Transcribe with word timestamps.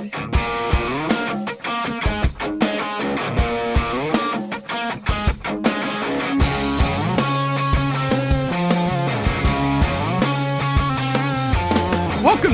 Welcome 0.00 0.12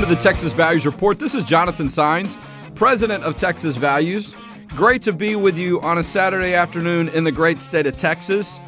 to 0.01 0.05
the 0.05 0.17
Texas 0.19 0.51
Values 0.51 0.85
Report. 0.85 1.19
This 1.19 1.33
is 1.33 1.45
Jonathan 1.45 1.87
Saenz, 1.87 2.37
president 2.75 3.23
of 3.23 3.37
Texas 3.37 3.77
Values. 3.77 4.35
Great 4.75 5.01
to 5.03 5.13
be 5.13 5.37
with 5.37 5.57
you 5.57 5.79
on 5.79 5.99
a 5.99 6.03
Saturday 6.03 6.53
afternoon 6.53 7.07
in 7.09 7.23
the 7.23 7.31
great 7.31 7.61
state 7.61 7.85
of 7.85 7.95
Texas. 7.95 8.59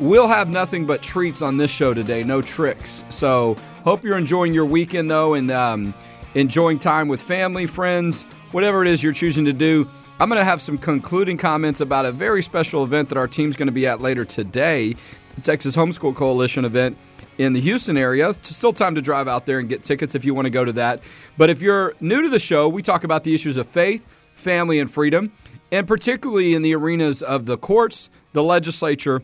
We'll 0.00 0.28
have 0.28 0.48
nothing 0.48 0.86
but 0.86 1.02
treats 1.02 1.42
on 1.42 1.58
this 1.58 1.70
show 1.70 1.92
today, 1.92 2.22
no 2.22 2.40
tricks. 2.40 3.04
So, 3.10 3.58
hope 3.84 4.04
you're 4.04 4.16
enjoying 4.16 4.54
your 4.54 4.64
weekend 4.64 5.10
though 5.10 5.34
and 5.34 5.50
um, 5.50 5.92
enjoying 6.36 6.78
time 6.78 7.08
with 7.08 7.22
family, 7.22 7.66
friends, 7.66 8.24
whatever 8.52 8.82
it 8.82 8.88
is 8.88 9.02
you're 9.02 9.14
choosing 9.14 9.46
to 9.46 9.54
do. 9.54 9.88
I'm 10.20 10.28
going 10.28 10.38
to 10.38 10.44
have 10.44 10.60
some 10.60 10.76
concluding 10.76 11.38
comments 11.38 11.80
about 11.80 12.04
a 12.04 12.12
very 12.12 12.42
special 12.42 12.84
event 12.84 13.08
that 13.08 13.16
our 13.16 13.26
team's 13.26 13.56
going 13.56 13.68
to 13.68 13.72
be 13.72 13.86
at 13.86 14.02
later 14.02 14.24
today, 14.24 14.94
the 15.34 15.40
Texas 15.40 15.74
Homeschool 15.74 16.14
Coalition 16.14 16.66
event 16.66 16.98
in 17.38 17.54
the 17.54 17.60
Houston 17.60 17.96
area. 17.96 18.28
It's 18.28 18.54
still 18.54 18.74
time 18.74 18.94
to 18.96 19.02
drive 19.02 19.28
out 19.28 19.46
there 19.46 19.58
and 19.58 19.68
get 19.68 19.82
tickets 19.82 20.14
if 20.14 20.26
you 20.26 20.34
want 20.34 20.44
to 20.44 20.50
go 20.50 20.64
to 20.64 20.72
that. 20.74 21.00
But 21.38 21.48
if 21.48 21.62
you're 21.62 21.94
new 22.00 22.20
to 22.20 22.28
the 22.28 22.38
show, 22.38 22.68
we 22.68 22.82
talk 22.82 23.02
about 23.02 23.24
the 23.24 23.34
issues 23.34 23.56
of 23.56 23.66
faith, 23.66 24.06
family, 24.34 24.78
and 24.78 24.90
freedom, 24.90 25.32
and 25.72 25.88
particularly 25.88 26.54
in 26.54 26.60
the 26.60 26.74
arenas 26.74 27.22
of 27.22 27.46
the 27.46 27.56
courts, 27.56 28.10
the 28.34 28.42
legislature, 28.42 29.22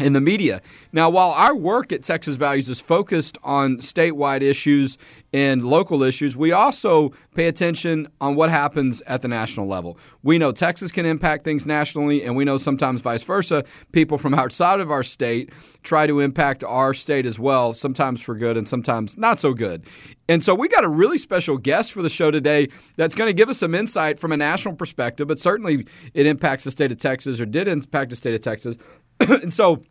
in 0.00 0.12
the 0.12 0.20
media. 0.20 0.62
Now, 0.92 1.10
while 1.10 1.30
our 1.30 1.54
work 1.54 1.92
at 1.92 2.02
Texas 2.02 2.36
Values 2.36 2.68
is 2.68 2.80
focused 2.80 3.38
on 3.42 3.76
statewide 3.78 4.42
issues 4.42 4.98
and 5.32 5.62
local 5.62 6.02
issues, 6.02 6.36
we 6.36 6.52
also 6.52 7.12
pay 7.34 7.46
attention 7.46 8.08
on 8.20 8.34
what 8.34 8.50
happens 8.50 9.02
at 9.02 9.22
the 9.22 9.28
national 9.28 9.66
level. 9.66 9.98
We 10.22 10.38
know 10.38 10.52
Texas 10.52 10.90
can 10.90 11.06
impact 11.06 11.44
things 11.44 11.66
nationally, 11.66 12.24
and 12.24 12.34
we 12.36 12.44
know 12.44 12.56
sometimes 12.56 13.00
vice 13.00 13.22
versa. 13.22 13.64
People 13.92 14.18
from 14.18 14.34
outside 14.34 14.80
of 14.80 14.90
our 14.90 15.02
state 15.02 15.52
try 15.82 16.06
to 16.06 16.20
impact 16.20 16.64
our 16.64 16.92
state 16.94 17.26
as 17.26 17.38
well, 17.38 17.72
sometimes 17.72 18.20
for 18.20 18.34
good 18.34 18.56
and 18.56 18.68
sometimes 18.68 19.16
not 19.16 19.40
so 19.40 19.54
good. 19.54 19.84
And 20.28 20.44
so 20.44 20.54
we 20.54 20.68
got 20.68 20.84
a 20.84 20.88
really 20.88 21.18
special 21.18 21.58
guest 21.58 21.92
for 21.92 22.02
the 22.02 22.08
show 22.08 22.30
today 22.30 22.68
that's 22.96 23.14
going 23.14 23.28
to 23.28 23.34
give 23.34 23.48
us 23.48 23.58
some 23.58 23.74
insight 23.74 24.20
from 24.20 24.30
a 24.30 24.36
national 24.36 24.76
perspective, 24.76 25.26
but 25.26 25.38
certainly 25.38 25.86
it 26.14 26.26
impacts 26.26 26.64
the 26.64 26.70
state 26.70 26.92
of 26.92 26.98
Texas 26.98 27.40
or 27.40 27.46
did 27.46 27.66
impact 27.66 28.10
the 28.10 28.16
state 28.16 28.34
of 28.34 28.40
Texas. 28.40 28.76
and 29.20 29.52
so 29.52 29.82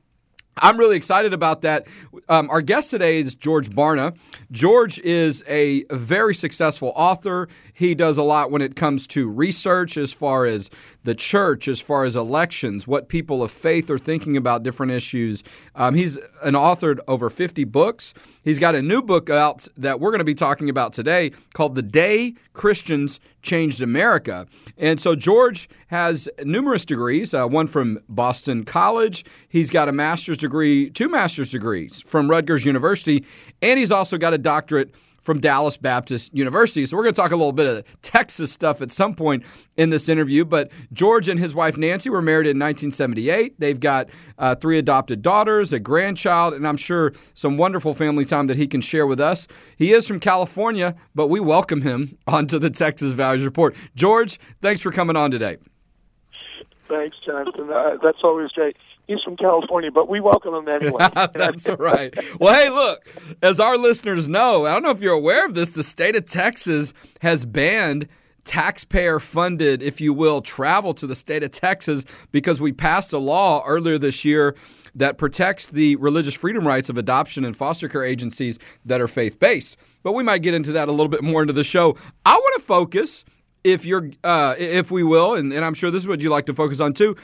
I'm 0.62 0.78
really 0.78 0.96
excited 0.96 1.34
about 1.34 1.62
that. 1.62 1.88
Um, 2.28 2.50
our 2.50 2.62
guest 2.62 2.90
today 2.92 3.20
is 3.20 3.36
George 3.36 3.70
Barna. 3.70 4.16
George 4.52 5.00
is 5.00 5.44
a 5.48 5.86
very 5.92 6.34
successful 6.34 6.92
author. 6.96 7.48
He 7.74 7.96
does 7.96 8.18
a 8.18 8.24
lot 8.24 8.52
when 8.52 8.62
it 8.62 8.76
comes 8.76 9.08
to 9.08 9.28
research 9.28 9.98
as 9.98 10.12
far 10.12 10.46
as 10.46 10.70
the 11.04 11.16
church, 11.16 11.68
as 11.68 11.80
far 11.80 12.04
as 12.04 12.16
elections, 12.16 12.88
what 12.88 13.10
people 13.10 13.42
of 13.42 13.52
faith 13.52 13.90
are 13.90 13.98
thinking 13.98 14.38
about 14.38 14.64
different 14.64 14.92
issues. 14.92 15.44
Um, 15.76 15.96
he's 15.96 16.18
an 16.44 16.54
authored 16.54 17.00
over 17.08 17.30
50 17.30 17.64
books. 17.66 18.14
He's 18.44 18.60
got 18.60 18.76
a 18.76 18.82
new 18.82 19.02
book 19.02 19.30
out 19.30 19.68
that 19.78 20.00
we're 20.00 20.12
going 20.12 20.20
to 20.20 20.26
be 20.26 20.36
talking 20.36 20.70
about 20.70 20.94
today 20.94 21.32
called 21.54 21.76
The 21.76 21.82
Day 21.82 22.36
Christians 22.54 23.20
Changed 23.42 23.82
America. 23.82 24.48
And 24.78 25.00
so 25.00 25.16
George 25.16 25.70
has 25.88 26.28
numerous 26.44 26.86
degrees, 26.86 27.34
uh, 27.34 27.48
one 27.48 27.68
from 27.68 28.00
Boston 28.10 28.66
College. 28.66 29.26
He's 29.50 29.70
got 29.70 29.88
a 29.88 29.92
master's 29.92 30.38
degree, 30.38 30.90
two 30.90 31.10
master's 31.10 31.52
degrees 31.52 32.02
from 32.02 32.30
Rutgers 32.30 32.66
University, 32.66 33.26
and 33.62 33.80
he's 33.80 33.92
also 33.92 34.18
got 34.18 34.34
a 34.34 34.38
doctorate 34.38 34.94
from 35.22 35.40
Dallas 35.40 35.78
Baptist 35.78 36.34
University. 36.34 36.86
So 36.86 36.98
we're 36.98 37.04
going 37.04 37.14
to 37.14 37.22
talk 37.22 37.32
a 37.32 37.36
little 37.36 37.52
bit 37.52 37.68
of 37.68 38.02
Texas 38.02 38.52
stuff 38.52 38.82
at 38.82 38.92
some 38.92 39.16
point 39.16 39.44
in 39.78 39.90
this 39.90 40.10
interview. 40.10 40.46
But 40.46 40.72
George 40.94 41.30
and 41.30 41.40
his 41.40 41.56
wife 41.56 41.78
Nancy 41.78 42.10
were 42.10 42.22
married 42.22 42.48
in 42.48 42.58
1978. 42.58 43.60
They've 43.60 43.80
got 43.80 44.10
uh, 44.38 44.56
three 44.56 44.78
adopted 44.78 45.22
daughters, 45.22 45.74
a 45.74 45.80
grandchild, 45.80 46.54
and 46.54 46.68
I'm 46.68 46.78
sure 46.78 47.14
some 47.34 47.58
wonderful 47.58 47.94
family 47.94 48.26
time 48.26 48.48
that 48.48 48.58
he 48.58 48.68
can 48.68 48.82
share 48.82 49.08
with 49.08 49.20
us. 49.20 49.48
He 49.78 49.94
is 49.94 50.08
from 50.08 50.20
California, 50.20 50.96
but 51.16 51.28
we 51.28 51.40
welcome 51.40 51.82
him 51.82 52.18
onto 52.28 52.60
the 52.60 52.70
Texas 52.70 53.14
Values 53.14 53.44
Report. 53.44 53.76
George, 53.96 54.40
thanks 54.62 54.82
for 54.82 54.92
coming 54.92 55.16
on 55.16 55.32
today. 55.32 55.58
Thanks, 56.88 57.18
Jonathan. 57.24 57.70
Uh, 57.72 57.98
that's 58.02 58.20
always 58.24 58.52
great 58.52 58.76
he's 59.10 59.22
from 59.24 59.36
California, 59.36 59.92
but 59.92 60.08
we 60.08 60.22
welcome 60.22 60.54
him 60.54 60.68
anyway. 60.70 61.08
That's 61.34 61.68
right. 61.68 62.14
Well, 62.40 62.54
hey, 62.54 62.70
look, 62.70 63.06
as 63.42 63.60
our 63.60 63.78
listeners 63.78 64.28
know, 64.28 64.66
I 64.66 64.72
don't 64.72 64.84
know 64.84 64.92
if 64.92 65.02
you're 65.02 65.14
aware 65.14 65.46
of 65.46 65.56
this, 65.56 65.72
the 65.72 65.84
state 65.84 66.16
of 66.16 66.26
Texas 66.26 66.94
has 67.22 67.44
banned 67.46 68.08
taxpayer 68.46 69.20
funded, 69.20 69.82
if 69.82 70.00
you 70.00 70.14
will, 70.14 70.42
travel 70.42 70.94
to 70.94 71.08
the 71.08 71.16
state 71.16 71.44
of 71.44 71.52
Texas 71.52 72.06
because 72.32 72.62
we 72.62 72.72
passed 72.72 73.12
a 73.12 73.18
law 73.18 73.64
earlier 73.66 73.98
this 73.98 74.24
year 74.24 74.56
that 74.96 75.18
protects 75.18 75.70
the 75.70 75.96
religious 75.98 76.36
freedom 76.36 76.66
rights 76.66 76.90
of 76.90 76.98
adoption 76.98 77.46
and 77.46 77.56
foster 77.56 77.90
care 77.90 78.04
agencies 78.04 78.60
that 78.86 79.02
are 79.02 79.08
faith 79.08 79.40
based. 79.40 79.78
But 80.04 80.14
we 80.14 80.24
might 80.24 80.42
get 80.42 80.54
into 80.54 80.72
that 80.74 80.88
a 80.88 80.92
little 80.92 81.10
bit 81.10 81.24
more 81.24 81.42
into 81.42 81.54
the 81.54 81.64
show. 81.64 81.98
I 82.26 82.34
want 82.34 82.62
to 82.62 82.66
focus 82.66 83.26
if 83.64 83.86
you're 83.86 84.10
uh, 84.24 84.56
if 84.58 84.90
we 84.90 85.04
will 85.04 85.36
and, 85.36 85.52
and 85.52 85.66
i'm 85.66 85.74
sure 85.74 85.92
this 85.92 86.02
is 86.02 86.08
what 86.08 86.22
you 86.22 86.30
like 86.30 86.46
to 86.46 86.54
focus 86.54 86.80
on 86.80 86.94
too 86.94 87.16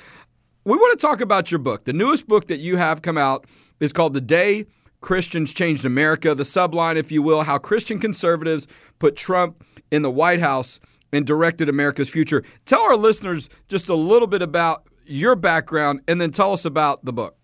we 0.65 0.75
want 0.75 0.99
to 0.99 1.01
talk 1.07 1.21
about 1.21 1.51
your 1.51 1.59
book. 1.59 1.85
The 1.85 1.93
newest 1.93 2.27
book 2.27 2.47
that 2.47 2.57
you 2.57 2.75
have 2.75 3.03
come 3.03 3.17
out 3.17 3.45
is 3.79 3.93
called 3.93 4.13
The 4.13 4.21
Day 4.21 4.65
Christians 4.99 5.53
Changed 5.53 5.85
America, 5.85 6.33
the 6.33 6.43
subline, 6.43 6.95
if 6.95 7.11
you 7.11 7.21
will, 7.21 7.43
how 7.43 7.59
Christian 7.59 7.99
conservatives 7.99 8.67
put 8.97 9.15
Trump 9.15 9.63
in 9.91 10.01
the 10.01 10.09
White 10.09 10.39
House 10.39 10.79
and 11.13 11.25
directed 11.25 11.69
America's 11.69 12.09
future. 12.09 12.43
Tell 12.65 12.81
our 12.81 12.95
listeners 12.95 13.47
just 13.67 13.89
a 13.89 13.95
little 13.95 14.27
bit 14.27 14.41
about 14.41 14.87
your 15.05 15.35
background 15.35 16.01
and 16.07 16.19
then 16.19 16.31
tell 16.31 16.51
us 16.51 16.65
about 16.65 17.05
the 17.05 17.13
book. 17.13 17.37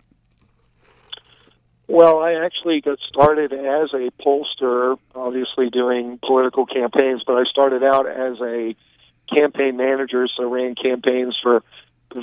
Well, 1.87 2.19
I 2.19 2.33
actually 2.33 2.81
got 2.81 2.97
started 3.07 3.53
as 3.53 3.93
a 3.93 4.09
pollster, 4.19 4.97
obviously 5.13 5.69
doing 5.69 6.17
political 6.25 6.65
campaigns, 6.65 7.21
but 7.27 7.33
I 7.33 7.43
started 7.43 7.83
out 7.83 8.07
as 8.07 8.39
a 8.41 8.75
campaign 9.31 9.77
manager, 9.77 10.27
so 10.35 10.49
ran 10.49 10.73
campaigns 10.73 11.37
for 11.43 11.63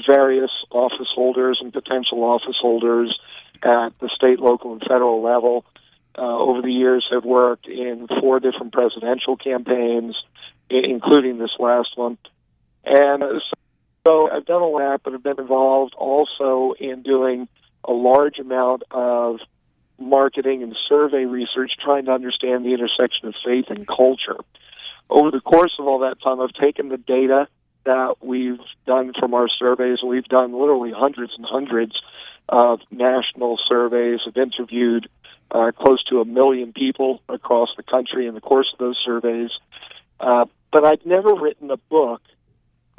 various 0.07 0.51
office 0.71 1.09
holders 1.15 1.59
and 1.61 1.73
potential 1.73 2.23
office 2.25 2.57
holders 2.61 3.19
at 3.63 3.91
the 4.01 4.09
state, 4.15 4.41
local, 4.41 4.73
and 4.73 4.83
federal 4.83 5.23
level. 5.23 5.65
Uh, 6.17 6.37
over 6.37 6.63
the 6.63 6.73
years, 6.73 7.07
have 7.13 7.25
worked 7.25 7.69
in 7.69 8.09
four 8.21 8.41
different 8.41 8.73
presidential 8.73 9.37
campaigns, 9.37 10.17
including 10.69 11.39
this 11.39 11.53
last 11.61 11.91
one. 11.97 12.19
And 12.85 13.23
so 14.07 14.31
I've 14.31 14.47
done 14.47 14.63
a 14.63 14.67
lot, 14.67 15.03
but 15.05 15.15
I've 15.15 15.23
been 15.23 15.39
involved 15.39 15.95
also 15.95 16.75
in 16.81 17.03
doing 17.03 17.47
a 17.85 17.93
large 17.93 18.39
amount 18.39 18.83
of 18.91 19.39
marketing 19.99 20.63
and 20.63 20.77
survey 20.89 21.25
research, 21.25 21.73
trying 21.83 22.07
to 22.07 22.13
understand 22.13 22.65
the 22.65 22.73
intersection 22.73 23.29
of 23.29 23.35
faith 23.45 23.67
and 23.69 23.87
culture. 23.87 24.37
Over 25.11 25.31
the 25.31 25.41
course 25.41 25.73
of 25.79 25.87
all 25.87 26.01
that 26.01 26.21
time, 26.23 26.41
I've 26.41 26.53
taken 26.53 26.89
the 26.89 26.97
data 26.97 27.49
that 27.89 28.17
we've 28.21 28.61
done 28.87 29.13
from 29.19 29.33
our 29.33 29.49
surveys. 29.49 29.99
We've 30.05 30.29
done 30.29 30.53
literally 30.53 30.93
hundreds 30.95 31.33
and 31.39 31.47
hundreds 31.49 31.95
of 32.47 32.81
national 32.91 33.59
surveys, 33.67 34.21
have 34.27 34.37
interviewed 34.37 35.09
uh, 35.51 35.73
close 35.73 36.05
to 36.11 36.21
a 36.21 36.27
million 36.27 36.75
people 36.75 37.23
across 37.31 37.71
the 37.79 37.83
country 37.83 38.27
in 38.27 38.35
the 38.35 38.43
course 38.43 38.69
of 38.75 38.79
those 38.79 38.99
surveys. 39.03 39.51
Uh, 40.21 40.45
but 40.71 40.85
I've 40.85 41.07
never 41.07 41.35
written 41.35 41.71
a 41.71 41.79
book 41.79 42.21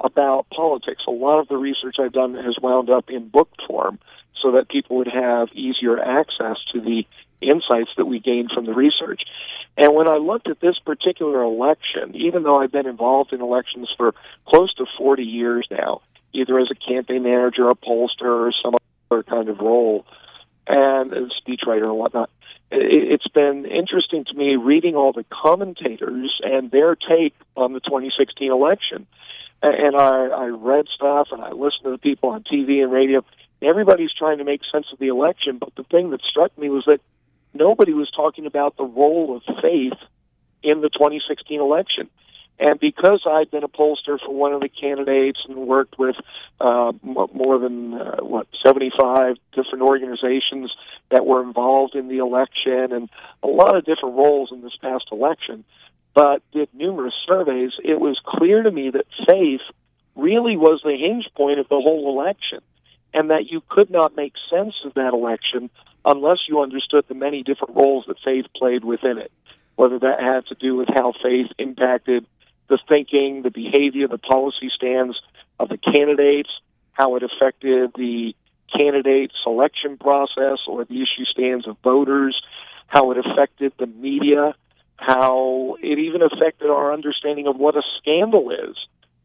about 0.04 0.48
politics. 0.50 1.04
A 1.08 1.12
lot 1.12 1.40
of 1.40 1.48
the 1.48 1.58
research 1.58 1.96
I've 2.00 2.14
done 2.14 2.36
has 2.36 2.58
wound 2.62 2.90
up 2.90 3.10
in 3.10 3.28
book 3.30 3.50
form 3.68 4.00
so 4.42 4.52
that 4.52 4.70
people 4.70 4.98
would 4.98 5.08
have 5.08 5.50
easier 5.54 6.00
access 6.00 6.58
to 6.74 6.82
the 6.82 7.06
insights 7.42 7.92
that 7.98 8.06
we 8.06 8.20
gained 8.20 8.52
from 8.54 8.66
the 8.66 8.74
research. 8.74 9.22
And 9.78 9.94
when 9.94 10.08
I 10.08 10.16
looked 10.16 10.50
at 10.50 10.59
this 10.59 10.78
particular 10.80 11.42
election, 11.42 12.16
even 12.16 12.44
though 12.44 12.62
I've 12.62 12.72
been 12.72 12.88
involved 12.88 13.34
in 13.34 13.42
elections 13.42 13.90
for 13.96 14.14
close 14.47 14.73
to 14.76 14.85
40 14.97 15.23
years 15.23 15.68
now, 15.72 16.02
either 16.34 16.59
as 16.59 16.70
a 16.72 16.76
campaign 16.76 17.23
manager, 17.23 17.70
a 17.70 17.76
pollster, 17.76 18.47
or 18.47 18.52
some 18.64 18.76
other 19.09 19.23
kind 19.23 19.50
of 19.50 19.59
role, 19.59 20.06
and 20.68 21.14
a 21.14 21.28
speechwriter 21.41 21.85
and 21.85 21.97
whatnot, 21.97 22.29
it's 22.72 23.28
been 23.29 23.66
interesting 23.66 24.26
to 24.26 24.34
me 24.35 24.56
reading 24.56 24.96
all 24.96 25.12
the 25.12 25.26
commentators 25.32 26.40
and 26.44 26.70
their 26.70 26.96
take 26.96 27.34
on 27.56 27.73
the 27.73 27.79
2016 27.79 28.52
election. 28.52 29.08
And 29.61 29.96
I, 29.96 30.28
I 30.28 30.46
read 30.47 30.85
stuff 30.96 31.29
and 31.32 31.41
I 31.41 31.52
listened 31.52 31.84
to 31.84 31.91
the 31.91 31.97
people 31.97 32.29
on 32.29 32.44
TV 32.44 32.82
and 32.82 32.91
radio. 32.91 33.26
Everybody's 33.61 34.14
trying 34.17 34.38
to 34.38 34.46
make 34.46 34.61
sense 34.72 34.88
of 34.94 35.00
the 35.00 35.08
election, 35.08 35.58
but 35.58 35.76
the 35.76 35.84
thing 35.84 36.11
that 36.11 36.22
struck 36.22 36.58
me 36.58 36.70
was 36.70 36.85
that 36.85 37.02
nobody 37.53 37.94
was 37.94 38.09
talking 38.11 38.46
about 38.46 38.78
the 38.78 38.85
role 38.85 39.35
of 39.35 39.56
faith 39.61 40.00
in 40.64 40.82
the 40.82 40.90
2016 40.90 41.59
election. 41.59 42.09
And 42.59 42.78
because 42.78 43.22
I'd 43.26 43.50
been 43.50 43.64
a 43.64 43.70
pollster 43.70 44.20
for 44.20 44.34
one 44.34 44.52
of 44.52 44.59
the 44.59 44.67
candidates 44.67 45.40
and 45.47 45.58
worked 45.58 45.97
with 45.97 46.17
uh, 46.59 46.91
more 47.02 47.58
than 47.58 47.94
uh, 47.94 48.17
what 48.17 48.47
75 48.66 49.38
different 49.53 49.82
organizations 49.82 50.73
that 51.09 51.26
were 51.26 51.41
involved 51.41 51.96
in 51.96 52.09
the 52.09 52.17
election 52.17 52.91
and 52.91 53.09
a 53.44 53.47
lot 53.47 53.78
of 53.78 53.85
different 53.85 54.16
roles 54.16 54.52
in 54.52 54.61
this 54.61 54.76
past 54.82 55.06
election, 55.09 55.64
but 56.20 56.42
did 56.52 56.68
numerous 56.74 57.14
surveys, 57.26 57.72
it 57.82 57.98
was 57.98 58.20
clear 58.26 58.62
to 58.62 58.70
me 58.70 58.90
that 58.90 59.06
faith 59.26 59.62
really 60.18 60.58
was 60.58 60.82
the 60.84 60.98
hinge 60.98 61.30
point 61.34 61.60
of 61.60 61.70
the 61.70 61.80
whole 61.80 62.10
election, 62.10 62.60
and 63.14 63.30
that 63.30 63.50
you 63.50 63.64
could 63.70 63.90
not 63.90 64.18
make 64.18 64.34
sense 64.50 64.74
of 64.84 64.96
that 64.96 65.14
election 65.14 65.70
unless 66.04 66.40
you 66.50 66.60
understood 66.60 67.06
the 67.08 67.14
many 67.14 67.42
different 67.42 67.74
roles 67.74 68.04
that 68.10 68.18
faith 68.20 68.46
played 68.54 68.84
within 68.84 69.18
it, 69.18 69.32
whether 69.78 69.98
that 69.98 70.20
had 70.20 70.46
to 70.48 70.56
do 70.56 70.76
with 70.76 70.90
how 70.94 71.14
faith 71.24 71.48
impacted 71.58 72.26
the 72.68 72.80
thinking, 72.90 73.42
the 73.42 73.50
behavior, 73.50 74.10
the 74.10 74.18
policy 74.18 74.70
stands 74.76 75.18
of 75.58 75.70
the 75.70 75.78
candidates, 75.78 76.50
how 76.92 77.16
it 77.16 77.24
affected 77.24 77.92
the 77.96 78.36
candidate 78.78 79.32
selection 79.42 79.98
process 79.98 80.58
or 80.68 80.84
the 80.84 81.02
issue 81.02 81.24
stands 81.32 81.66
of 81.66 81.78
voters, 81.82 82.42
how 82.88 83.12
it 83.12 83.18
affected 83.18 83.72
the 83.80 83.88
media, 83.88 84.54
how 84.99 85.78
it 85.81 85.97
even 85.97 86.22
affected 86.22 86.69
our 86.69 86.93
understanding 86.93 87.47
of 87.47 87.55
what 87.55 87.75
a 87.75 87.81
scandal 87.97 88.51
is. 88.51 88.75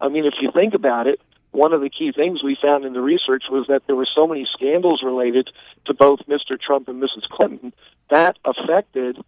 I 0.01 0.09
mean, 0.09 0.25
if 0.25 0.35
you 0.41 0.51
think 0.53 0.75
about 0.75 1.07
it, 1.07 1.21
one 1.51 1.73
of 1.73 1.81
the 1.81 1.91
key 1.91 2.13
things 2.13 2.43
we 2.43 2.57
found 2.61 2.85
in 2.85 2.93
the 2.93 3.01
research 3.01 3.45
was 3.51 3.67
that 3.69 3.83
there 3.87 3.97
were 3.97 4.09
so 4.13 4.27
many 4.27 4.47
scandals 4.53 5.03
related 5.05 5.51
to 5.87 5.95
both 5.95 6.21
Mr. 6.29 6.61
Trump 6.61 6.89
and 6.89 7.03
Mrs. 7.03 7.29
Clinton 7.31 7.73
that 8.11 8.39
affected 8.45 9.19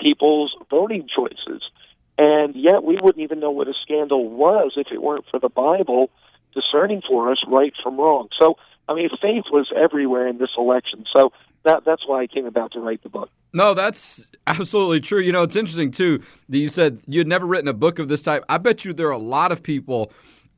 people's 0.00 0.54
voting 0.70 1.08
choices. 1.14 1.62
And 2.18 2.54
yet 2.54 2.84
we 2.84 2.98
wouldn't 3.02 3.22
even 3.22 3.40
know 3.40 3.50
what 3.50 3.68
a 3.68 3.74
scandal 3.82 4.28
was 4.28 4.74
if 4.76 4.88
it 4.92 5.02
weren't 5.02 5.24
for 5.30 5.40
the 5.40 5.48
Bible 5.48 6.10
discerning 6.54 7.02
for 7.06 7.30
us 7.30 7.38
right 7.48 7.72
from 7.82 7.98
wrong. 7.98 8.28
So, 8.40 8.56
I 8.88 8.94
mean, 8.94 9.08
faith 9.20 9.44
was 9.50 9.70
everywhere 9.76 10.28
in 10.28 10.38
this 10.38 10.50
election. 10.56 11.04
So 11.14 11.32
that, 11.64 11.84
that's 11.84 12.06
why 12.06 12.22
I 12.22 12.26
came 12.26 12.46
about 12.46 12.72
to 12.72 12.80
write 12.80 13.02
the 13.02 13.08
book. 13.08 13.30
No, 13.52 13.74
that's 13.74 14.30
absolutely 14.46 15.00
true. 15.00 15.20
You 15.20 15.32
know, 15.32 15.42
it's 15.42 15.56
interesting, 15.56 15.90
too, 15.90 16.22
that 16.48 16.58
you 16.58 16.68
said 16.68 17.00
you 17.06 17.20
had 17.20 17.28
never 17.28 17.46
written 17.46 17.68
a 17.68 17.74
book 17.74 17.98
of 17.98 18.08
this 18.08 18.22
type. 18.22 18.44
I 18.48 18.58
bet 18.58 18.84
you 18.84 18.92
there 18.92 19.08
are 19.08 19.12
a 19.12 19.18
lot 19.18 19.52
of 19.52 19.62
people 19.62 20.12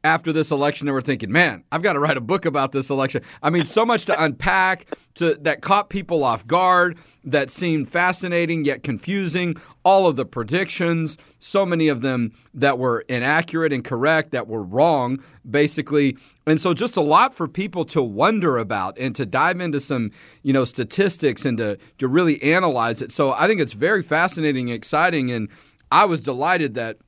after 0.05 0.33
this 0.33 0.51
election 0.51 0.87
that 0.87 0.93
were 0.93 1.03
thinking, 1.03 1.33
man, 1.33 1.65
I've 1.73 1.83
got 1.83 1.95
to 1.95 1.99
write 1.99 2.19
a 2.19 2.21
book 2.21 2.45
about 2.45 2.73
this 2.73 2.91
election. 2.91 3.23
I 3.43 3.51
mean, 3.51 3.65
so 3.65 3.85
much 3.85 4.05
to 4.05 4.23
unpack 4.23 4.87
to 5.15 5.35
that 5.37 5.63
caught 5.63 5.89
people 5.89 6.23
off 6.23 6.47
guard, 6.47 6.99
that 7.25 7.51
seemed 7.51 7.89
fascinating 7.89 8.65
yet 8.65 8.83
confusing. 8.83 9.57
All 9.83 10.07
of 10.07 10.17
the 10.17 10.25
predictions, 10.25 11.17
so 11.39 11.65
many 11.65 11.89
of 11.89 12.03
them 12.03 12.33
that 12.53 12.79
were 12.79 13.01
inaccurate 13.09 13.73
and 13.73 13.85
correct, 13.85 14.33
that 14.33 14.47
were 14.47 14.63
wrong, 14.63 15.23
basically. 15.49 16.19
And 16.47 16.61
so 16.61 16.75
just 16.75 16.97
a 16.97 17.01
lot 17.01 17.35
for 17.35 17.49
people 17.49 17.85
to 17.87 18.03
wonder 18.03 18.59
about 18.59 18.99
and 18.99 19.15
to 19.17 19.25
dive 19.25 19.61
into 19.61 19.81
some, 19.81 20.11
you 20.43 20.53
know, 20.53 20.65
statistics 20.65 21.45
and 21.45 21.57
to, 21.59 21.79
to 21.99 22.09
really 22.09 22.43
analyze 22.43 23.01
it. 23.01 23.11
So 23.11 23.33
I 23.33 23.47
think 23.47 23.61
it's 23.61 23.73
very 23.73 24.03
fascinating 24.03 24.69
and 24.69 24.77
exciting. 24.77 25.31
And 25.31 25.49
I 25.91 26.05
was 26.05 26.21
delighted 26.21 26.75
that 26.75 26.99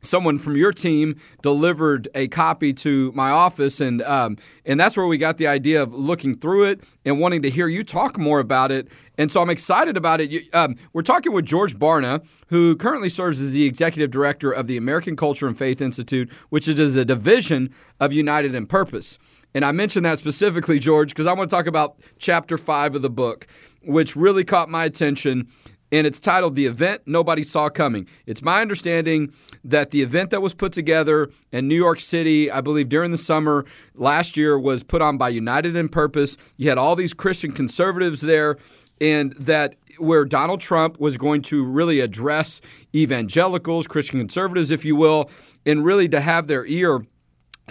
someone 0.00 0.38
from 0.38 0.56
your 0.56 0.72
team 0.72 1.16
delivered 1.42 2.08
a 2.14 2.28
copy 2.28 2.72
to 2.72 3.12
my 3.12 3.30
office 3.30 3.80
and 3.80 4.02
um, 4.02 4.36
and 4.64 4.78
that's 4.78 4.96
where 4.96 5.06
we 5.06 5.18
got 5.18 5.38
the 5.38 5.46
idea 5.46 5.82
of 5.82 5.94
looking 5.94 6.34
through 6.34 6.64
it 6.64 6.80
and 7.04 7.20
wanting 7.20 7.42
to 7.42 7.50
hear 7.50 7.68
you 7.68 7.82
talk 7.82 8.18
more 8.18 8.40
about 8.40 8.70
it. 8.72 8.88
And 9.18 9.30
so 9.30 9.42
i'm 9.42 9.50
excited 9.50 9.96
about 9.96 10.20
it. 10.20 10.30
You, 10.30 10.42
um, 10.52 10.76
we're 10.92 11.02
talking 11.02 11.32
with 11.32 11.44
george 11.44 11.78
barna 11.78 12.24
who 12.48 12.76
currently 12.76 13.08
serves 13.08 13.40
as 13.40 13.52
the 13.52 13.64
executive 13.64 14.10
director 14.10 14.50
of 14.50 14.66
the 14.66 14.76
american 14.76 15.16
culture 15.16 15.46
and 15.46 15.56
faith 15.56 15.80
institute 15.80 16.30
which 16.48 16.68
is 16.68 16.96
a 16.96 17.04
division 17.04 17.72
of 18.00 18.12
united 18.12 18.54
in 18.54 18.66
purpose. 18.66 19.18
And 19.54 19.64
I 19.64 19.72
mentioned 19.72 20.06
that 20.06 20.18
specifically, 20.18 20.78
George, 20.78 21.10
because 21.10 21.26
I 21.26 21.32
want 21.32 21.50
to 21.50 21.56
talk 21.56 21.66
about 21.66 22.00
chapter 22.18 22.56
five 22.56 22.94
of 22.94 23.02
the 23.02 23.10
book, 23.10 23.46
which 23.82 24.14
really 24.14 24.44
caught 24.44 24.68
my 24.68 24.84
attention 24.84 25.48
and 25.92 26.06
it's 26.06 26.20
titled 26.20 26.54
The 26.54 26.66
Event 26.66 27.02
Nobody 27.06 27.42
Saw 27.42 27.68
Coming. 27.68 28.06
It's 28.26 28.42
my 28.42 28.60
understanding 28.60 29.32
that 29.64 29.90
the 29.90 30.02
event 30.02 30.30
that 30.30 30.42
was 30.42 30.54
put 30.54 30.72
together 30.72 31.30
in 31.52 31.68
New 31.68 31.76
York 31.76 32.00
City, 32.00 32.50
I 32.50 32.60
believe 32.60 32.88
during 32.88 33.10
the 33.10 33.16
summer 33.16 33.64
last 33.94 34.36
year, 34.36 34.58
was 34.58 34.82
put 34.82 35.02
on 35.02 35.18
by 35.18 35.28
United 35.30 35.76
in 35.76 35.88
Purpose. 35.88 36.36
You 36.56 36.68
had 36.68 36.78
all 36.78 36.96
these 36.96 37.14
Christian 37.14 37.52
conservatives 37.52 38.20
there, 38.20 38.56
and 39.00 39.32
that 39.32 39.76
where 39.98 40.24
Donald 40.24 40.60
Trump 40.60 41.00
was 41.00 41.16
going 41.16 41.42
to 41.42 41.64
really 41.64 42.00
address 42.00 42.60
evangelicals, 42.94 43.86
Christian 43.86 44.20
conservatives, 44.20 44.70
if 44.70 44.84
you 44.84 44.94
will, 44.94 45.30
and 45.66 45.84
really 45.84 46.08
to 46.08 46.20
have 46.20 46.46
their 46.46 46.66
ear. 46.66 47.02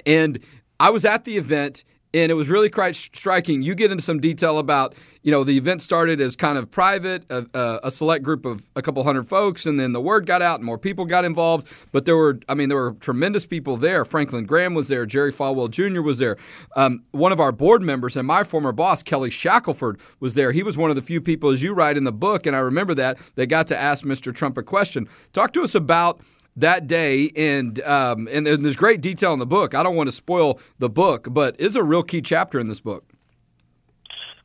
And 0.06 0.40
I 0.80 0.90
was 0.90 1.06
at 1.06 1.26
the 1.26 1.38
event 1.38 1.84
and 2.14 2.32
it 2.32 2.36
was 2.36 2.50
really 2.50 2.70
quite 2.70 2.96
striking. 2.96 3.62
You 3.62 3.76
get 3.76 3.92
into 3.92 4.04
some 4.04 4.20
detail 4.20 4.58
about, 4.58 4.96
you 5.22 5.32
know, 5.32 5.44
the 5.44 5.58
event 5.58 5.82
started 5.82 6.20
as 6.20 6.36
kind 6.36 6.58
of 6.58 6.72
private, 6.72 7.24
a, 7.30 7.46
a, 7.84 7.92
select 7.92 8.24
group 8.24 8.46
of 8.46 8.66
a 8.76 8.82
couple 8.82 9.04
hundred 9.04 9.28
folks, 9.28 9.68
and 9.68 9.80
then 9.80 9.92
the 9.92 10.02
word 10.02 10.26
got 10.26 10.42
out 10.42 10.56
and 10.56 10.66
more 10.66 10.80
people 10.80 11.06
got 11.06 11.24
involved. 11.24 11.68
But 11.92 12.06
there 12.06 12.18
were, 12.18 12.40
I 12.50 12.56
mean, 12.56 12.70
there 12.70 12.78
were 12.78 12.94
tremendous 12.94 13.46
people 13.46 13.78
there. 13.78 14.06
Franklin 14.06 14.46
Graham 14.46 14.74
was 14.74 14.88
there, 14.88 15.06
Jerry 15.06 15.32
Falwell 15.32 15.70
Jr. 15.70 16.02
was 16.02 16.18
there. 16.18 16.38
Um, 16.76 17.04
one 17.12 17.32
of 17.32 17.40
our 17.40 17.52
board 17.52 17.84
members 17.84 18.18
and 18.18 18.28
my 18.28 18.44
former 18.44 18.72
boss, 18.72 19.04
Kelly 19.04 19.30
Shackelford, 19.30 20.00
was 20.20 20.34
there. 20.34 20.52
He 20.52 20.64
was 20.64 20.78
one 20.78 20.90
of 20.90 20.96
the 20.96 21.04
few 21.04 21.22
people, 21.22 21.52
as 21.52 21.62
you 21.62 21.74
write 21.74 21.98
in 21.98 22.06
the 22.06 22.12
book, 22.12 22.48
and 22.48 22.56
I 22.56 22.60
remember 22.60 22.96
that, 22.96 23.20
they 23.36 23.46
got 23.46 23.68
to 23.68 23.78
ask 23.78 24.04
Mr. 24.04 24.34
Trump 24.34 24.58
a 24.58 24.64
question. 24.64 25.08
Talk 25.34 25.54
to 25.54 25.62
us 25.62 25.76
about 25.76 26.22
that 26.60 26.88
day, 26.88 27.32
and 27.36 27.82
um, 27.82 28.28
and 28.32 28.46
there's 28.46 28.76
great 28.76 29.02
detail 29.02 29.34
in 29.34 29.40
the 29.40 29.46
book. 29.46 29.74
I 29.74 29.84
don't 29.84 29.96
want 29.96 30.08
to 30.08 30.16
spoil 30.16 30.60
the 30.78 30.90
book, 30.90 31.28
but 31.30 31.56
it's 31.60 31.76
a 31.76 31.84
real 31.84 32.04
key 32.04 32.22
chapter 32.22 32.60
in 32.60 32.68
this 32.68 32.80
book. 32.80 33.06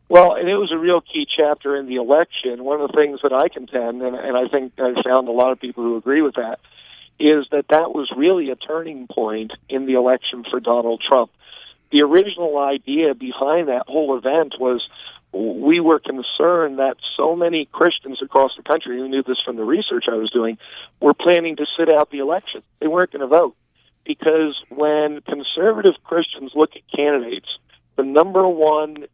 Well, 0.08 0.34
and 0.34 0.49
it 0.49 0.56
was 0.56 0.70
a 0.70 0.78
real 0.78 1.00
key 1.00 1.26
chapter 1.26 1.76
in 1.76 1.87
the 1.87 1.96
election. 1.96 2.62
One 2.62 2.81
of 2.81 2.88
the 2.88 2.96
things 2.96 3.20
that 3.22 3.32
I 3.32 3.49
contend, 3.49 4.02
and, 4.02 4.14
and 4.14 4.37
I 4.37 4.49
think 4.49 4.75
I 4.78 4.94
found 5.02 5.28
a 5.28 5.32
lot 5.32 5.50
of 5.50 5.61
people 5.61 5.82
who 5.82 5.96
agree 5.96 6.20
with 6.20 6.34
that, 6.34 6.61
is 7.19 7.46
that 7.52 7.66
that 7.70 7.94
was 7.94 8.12
really 8.16 8.50
a 8.50 8.56
turning 8.56 9.06
point 9.06 9.52
in 9.69 9.87
the 9.87 9.94
election 9.94 10.44
for 10.50 10.61
Donald 10.61 11.02
Trump. 11.06 11.31
The 11.90 12.02
original 12.02 12.58
idea 12.58 13.14
behind 13.14 13.69
that 13.69 13.84
whole 13.87 14.16
event 14.16 14.55
was 14.58 14.87
we 15.35 15.81
were 15.81 15.99
concerned 15.99 16.79
that 16.79 16.97
so 17.17 17.35
many 17.35 17.67
Christians 17.67 18.21
across 18.23 18.53
the 18.57 18.63
country, 18.63 18.99
who 18.99 19.09
knew 19.09 19.23
this 19.23 19.41
from 19.45 19.57
the 19.57 19.65
research 19.65 20.05
I 20.11 20.15
was 20.15 20.31
doing, 20.31 20.59
were 21.01 21.15
planning 21.15 21.57
to 21.57 21.67
sit 21.77 21.93
out 21.93 22.11
the 22.11 22.19
election. 22.19 22.63
They 22.81 22.87
weren't 22.87 23.13
going 23.13 23.21
to 23.21 23.27
vote. 23.27 23.57
Because 24.05 24.57
when 24.69 25.23
conservative 25.23 25.95
Christians 26.05 26.53
look 26.55 26.77
at 26.77 26.83
candidates, 26.95 27.49
the 27.97 28.05
number 28.05 28.47
one 28.47 29.07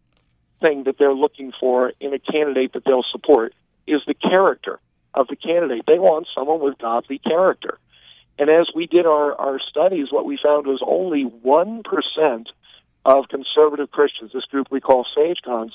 thing 0.60 0.84
that 0.84 0.98
they're 0.98 1.14
looking 1.14 1.52
for 1.58 1.92
in 2.00 2.12
a 2.12 2.18
candidate 2.18 2.74
that 2.74 2.84
they'll 2.84 3.04
support 3.10 3.54
is 3.86 4.02
the 4.06 4.14
character 4.14 4.78
of 5.14 5.26
the 5.28 5.36
candidate. 5.36 5.84
They 5.86 5.98
want 5.98 6.26
someone 6.34 6.60
with 6.60 6.78
godly 6.78 7.18
character. 7.18 7.78
And 8.38 8.50
as 8.50 8.68
we 8.74 8.86
did 8.86 9.06
our, 9.06 9.34
our 9.34 9.58
studies, 9.58 10.08
what 10.10 10.24
we 10.24 10.38
found 10.42 10.66
was 10.66 10.82
only 10.86 11.24
1% 11.24 12.46
of 13.04 13.28
conservative 13.28 13.90
Christians, 13.90 14.32
this 14.32 14.44
group 14.44 14.68
we 14.70 14.80
call 14.80 15.06
SageCons, 15.16 15.72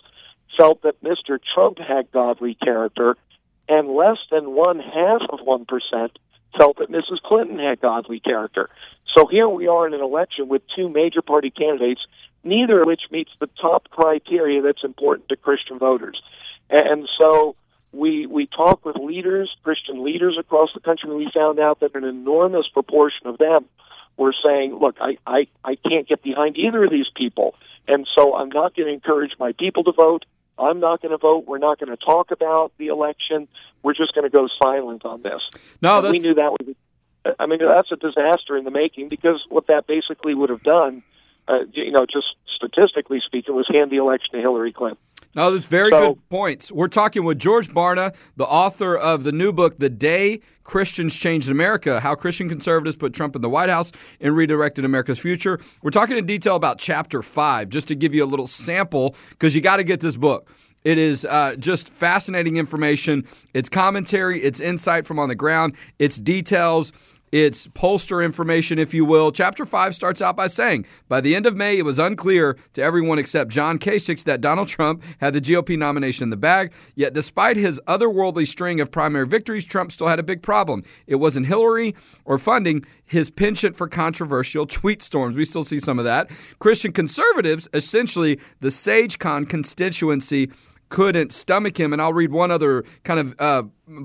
felt 0.58 0.82
that 0.84 1.04
Mr. 1.04 1.40
Trump 1.54 1.80
had 1.80 2.12
godly 2.12 2.56
character, 2.56 3.18
and 3.68 3.90
less 3.90 4.18
than 4.32 4.52
one 4.52 4.80
half 4.80 5.22
of 5.30 5.40
1% 5.40 6.10
felt 6.58 6.78
that 6.78 6.92
Mrs. 6.92 7.22
Clinton 7.24 7.60
had 7.60 7.82
godly 7.82 8.20
character. 8.20 8.70
So 9.16 9.28
here 9.28 9.48
we 9.48 9.68
are 9.68 9.88
in 9.88 9.94
an 9.94 10.02
election 10.02 10.48
with 10.48 10.62
two 10.76 10.90
major 10.90 11.22
party 11.22 11.50
candidates, 11.50 12.02
neither 12.44 12.82
of 12.82 12.88
which 12.88 13.04
meets 13.12 13.32
the 13.40 13.50
top 13.60 13.90
criteria 13.90 14.62
that's 14.62 14.84
important 14.84 15.30
to 15.30 15.36
Christian 15.36 15.80
voters. 15.80 16.22
And 16.70 17.08
so 17.20 17.56
we 17.92 18.26
we 18.26 18.48
talked 18.48 18.86
with 18.86 18.98
leaders, 18.98 19.56
Christian 19.64 20.04
leaders 20.04 20.38
across 20.40 20.70
the 20.74 20.80
country, 20.80 21.10
and 21.10 21.18
we 21.18 21.30
found 21.34 21.60
out 21.60 21.80
that 21.80 21.96
an 21.96 22.04
enormous 22.04 22.68
proportion 22.68 23.28
of 23.28 23.38
them 23.38 23.66
were 24.18 24.34
saying, 24.46 24.76
"Look, 24.76 24.98
I 25.00 25.18
I, 25.26 25.48
I 25.64 25.76
can't 25.76 26.08
get 26.08 26.22
behind 26.22 26.58
either 26.58 26.84
of 26.84 26.92
these 26.92 27.10
people, 27.16 27.56
and 27.88 28.08
so 28.16 28.36
I'm 28.36 28.50
not 28.50 28.76
going 28.76 28.88
to 28.88 28.94
encourage 28.94 29.34
my 29.40 29.52
people 29.54 29.84
to 29.86 29.92
vote. 29.92 30.26
I'm 30.58 30.80
not 30.80 31.02
going 31.02 31.12
to 31.12 31.18
vote. 31.18 31.46
We're 31.46 31.58
not 31.58 31.80
going 31.80 31.96
to 31.96 32.04
talk 32.04 32.32
about 32.32 32.72
the 32.78 32.88
election. 32.88 33.48
We're 33.84 33.94
just 33.94 34.14
going 34.16 34.24
to 34.24 34.30
go 34.30 34.48
silent 34.62 35.06
on 35.06 35.22
this. 35.22 35.42
No, 35.82 36.02
we 36.10 36.20
knew 36.20 36.34
that 36.36 36.52
was. 36.52 36.76
I 37.40 37.48
mean, 37.48 37.60
that's 37.60 37.92
a 37.92 37.96
disaster 37.96 38.56
in 38.56 38.66
the 38.66 38.72
making 38.72 39.10
because 39.10 39.44
what 39.50 39.68
that 39.68 39.88
basically 39.88 40.36
would 40.36 40.50
have 40.50 40.62
done, 40.62 41.02
uh, 41.48 41.62
you 41.74 41.92
know, 41.92 42.06
just 42.06 42.28
statistically 42.56 43.20
speaking, 43.26 43.56
was 43.56 43.68
hand 43.68 43.92
the 43.92 43.98
election 43.98 44.34
to 44.34 44.40
Hillary 44.40 44.72
Clinton. 44.72 45.00
No, 45.36 45.52
that's 45.52 45.66
very 45.66 45.90
so, 45.90 46.14
good 46.14 46.30
points. 46.30 46.72
We're 46.72 46.88
talking 46.88 47.26
with 47.26 47.38
George 47.38 47.68
Barna, 47.68 48.16
the 48.38 48.46
author 48.46 48.96
of 48.96 49.26
the 49.26 49.34
new 49.34 49.52
book, 49.52 49.78
The 49.80 49.90
Day 49.90 50.40
Christians 50.64 51.14
Changed 51.14 51.50
America 51.50 52.00
How 52.00 52.16
Christian 52.16 52.48
Conservatives 52.48 52.96
Put 52.96 53.14
Trump 53.14 53.36
in 53.36 53.42
the 53.42 53.50
White 53.50 53.70
House 53.70 53.92
and 54.22 54.34
Redirected 54.34 54.86
America's 54.86 55.20
Future. 55.20 55.60
We're 55.84 55.92
talking 55.92 56.18
in 56.18 56.26
detail 56.26 56.56
about 56.56 56.80
chapter 56.80 57.22
five, 57.22 57.68
just 57.68 57.90
to 57.90 57.96
give 57.96 58.16
you 58.16 58.24
a 58.24 58.26
little 58.26 58.48
sample, 58.48 59.16
because 59.32 59.54
you 59.54 59.60
got 59.60 59.78
to 59.78 59.84
get 59.84 60.00
this 60.00 60.16
book. 60.16 60.50
It 60.86 60.98
is 60.98 61.26
uh, 61.26 61.56
just 61.60 61.90
fascinating 61.90 62.56
information. 62.56 63.28
It's 63.54 63.68
commentary, 63.68 64.42
it's 64.42 64.62
insight 64.62 65.06
from 65.06 65.20
on 65.20 65.28
the 65.28 65.36
ground, 65.36 65.76
it's 66.00 66.18
details 66.18 66.94
it's 67.36 67.68
pollster 67.68 68.24
information, 68.24 68.80
if 68.80 68.94
you 68.94 69.04
will. 69.04 69.30
Chapter 69.30 69.66
5 69.66 69.94
starts 69.94 70.22
out 70.22 70.38
by 70.38 70.48
saying, 70.48 70.86
By 71.10 71.20
the 71.20 71.36
end 71.36 71.46
of 71.46 71.54
May, 71.54 71.78
it 71.78 71.82
was 71.82 72.00
unclear 72.00 72.58
to 72.72 72.82
everyone 72.82 73.20
except 73.20 73.52
John 73.52 73.78
Kasich 73.78 74.24
that 74.24 74.40
Donald 74.40 74.70
Trump 74.70 75.04
had 75.20 75.34
the 75.34 75.42
GOP 75.42 75.78
nomination 75.78 76.24
in 76.24 76.30
the 76.30 76.38
bag. 76.38 76.72
Yet, 76.96 77.12
despite 77.12 77.58
his 77.58 77.78
otherworldly 77.90 78.48
string 78.48 78.80
of 78.80 78.90
primary 78.90 79.28
victories, 79.28 79.66
Trump 79.66 79.92
still 79.92 80.08
had 80.08 80.18
a 80.18 80.24
big 80.24 80.44
problem. 80.44 80.84
It 81.08 81.16
wasn't 81.16 81.48
Hillary 81.48 81.94
or 82.24 82.38
funding, 82.38 82.86
his 83.04 83.30
penchant 83.30 83.76
for 83.76 83.90
controversial 83.90 84.66
tweet 84.66 85.02
storms. 85.02 85.36
We 85.36 85.44
still 85.44 85.66
see 85.66 85.80
some 85.80 86.00
of 86.00 86.06
that. 86.06 86.32
Christian 86.60 86.94
conservatives, 86.94 87.68
essentially 87.74 88.40
the 88.62 88.70
SageCon 88.70 89.50
constituency, 89.50 90.52
couldn't 90.90 91.32
stomach 91.32 91.80
him. 91.80 91.94
And 91.94 92.02
I'll 92.02 92.14
read 92.14 92.32
one 92.32 92.52
other 92.52 92.84
kind 93.04 93.20
of 93.20 93.36
uh, 93.40 93.64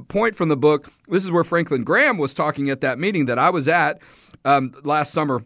point 0.08 0.36
from 0.36 0.48
the 0.48 0.56
book. 0.56 0.92
This 1.08 1.24
is 1.24 1.30
where 1.30 1.44
Franklin 1.44 1.84
Graham 1.84 2.18
was 2.18 2.34
talking 2.34 2.70
at 2.70 2.80
that 2.80 2.98
meeting 2.98 3.26
that 3.26 3.38
I 3.38 3.50
was 3.50 3.68
at 3.68 4.00
um, 4.44 4.72
last 4.84 5.12
summer. 5.12 5.44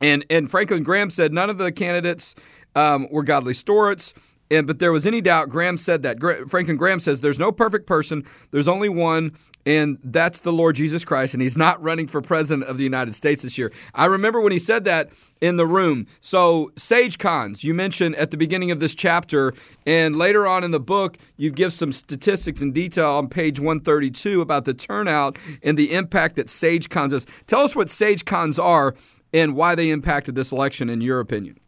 And, 0.00 0.24
and 0.30 0.50
Franklin 0.50 0.82
Graham 0.82 1.10
said 1.10 1.32
none 1.32 1.50
of 1.50 1.58
the 1.58 1.72
candidates 1.72 2.34
um, 2.74 3.08
were 3.10 3.22
godly 3.22 3.54
stewards. 3.54 4.14
And, 4.50 4.66
but 4.66 4.78
there 4.78 4.92
was 4.92 5.06
any 5.06 5.20
doubt, 5.20 5.48
Graham 5.48 5.76
said 5.76 6.02
that. 6.02 6.20
Franklin 6.48 6.76
Graham 6.76 7.00
says 7.00 7.20
there's 7.20 7.38
no 7.38 7.52
perfect 7.52 7.86
person. 7.86 8.24
There's 8.50 8.68
only 8.68 8.88
one 8.88 9.36
and 9.68 9.98
that's 10.02 10.40
the 10.40 10.50
Lord 10.50 10.76
Jesus 10.76 11.04
Christ, 11.04 11.34
and 11.34 11.42
he's 11.42 11.58
not 11.58 11.82
running 11.82 12.06
for 12.06 12.22
president 12.22 12.66
of 12.70 12.78
the 12.78 12.84
United 12.84 13.14
States 13.14 13.42
this 13.42 13.58
year. 13.58 13.70
I 13.94 14.06
remember 14.06 14.40
when 14.40 14.50
he 14.50 14.58
said 14.58 14.84
that 14.84 15.10
in 15.42 15.56
the 15.56 15.66
room. 15.66 16.06
So, 16.20 16.70
Sage 16.76 17.18
Cons, 17.18 17.62
you 17.62 17.74
mentioned 17.74 18.16
at 18.16 18.30
the 18.30 18.38
beginning 18.38 18.70
of 18.70 18.80
this 18.80 18.94
chapter, 18.94 19.52
and 19.84 20.16
later 20.16 20.46
on 20.46 20.64
in 20.64 20.70
the 20.70 20.80
book, 20.80 21.18
you 21.36 21.50
give 21.50 21.74
some 21.74 21.92
statistics 21.92 22.62
and 22.62 22.72
detail 22.72 23.10
on 23.10 23.28
page 23.28 23.60
132 23.60 24.40
about 24.40 24.64
the 24.64 24.72
turnout 24.72 25.38
and 25.62 25.76
the 25.76 25.92
impact 25.92 26.36
that 26.36 26.48
Sage 26.48 26.88
Cons 26.88 27.12
has. 27.12 27.26
Tell 27.46 27.60
us 27.60 27.76
what 27.76 27.90
Sage 27.90 28.24
Cons 28.24 28.58
are 28.58 28.94
and 29.34 29.54
why 29.54 29.74
they 29.74 29.90
impacted 29.90 30.34
this 30.34 30.50
election, 30.50 30.88
in 30.88 31.02
your 31.02 31.20
opinion. 31.20 31.58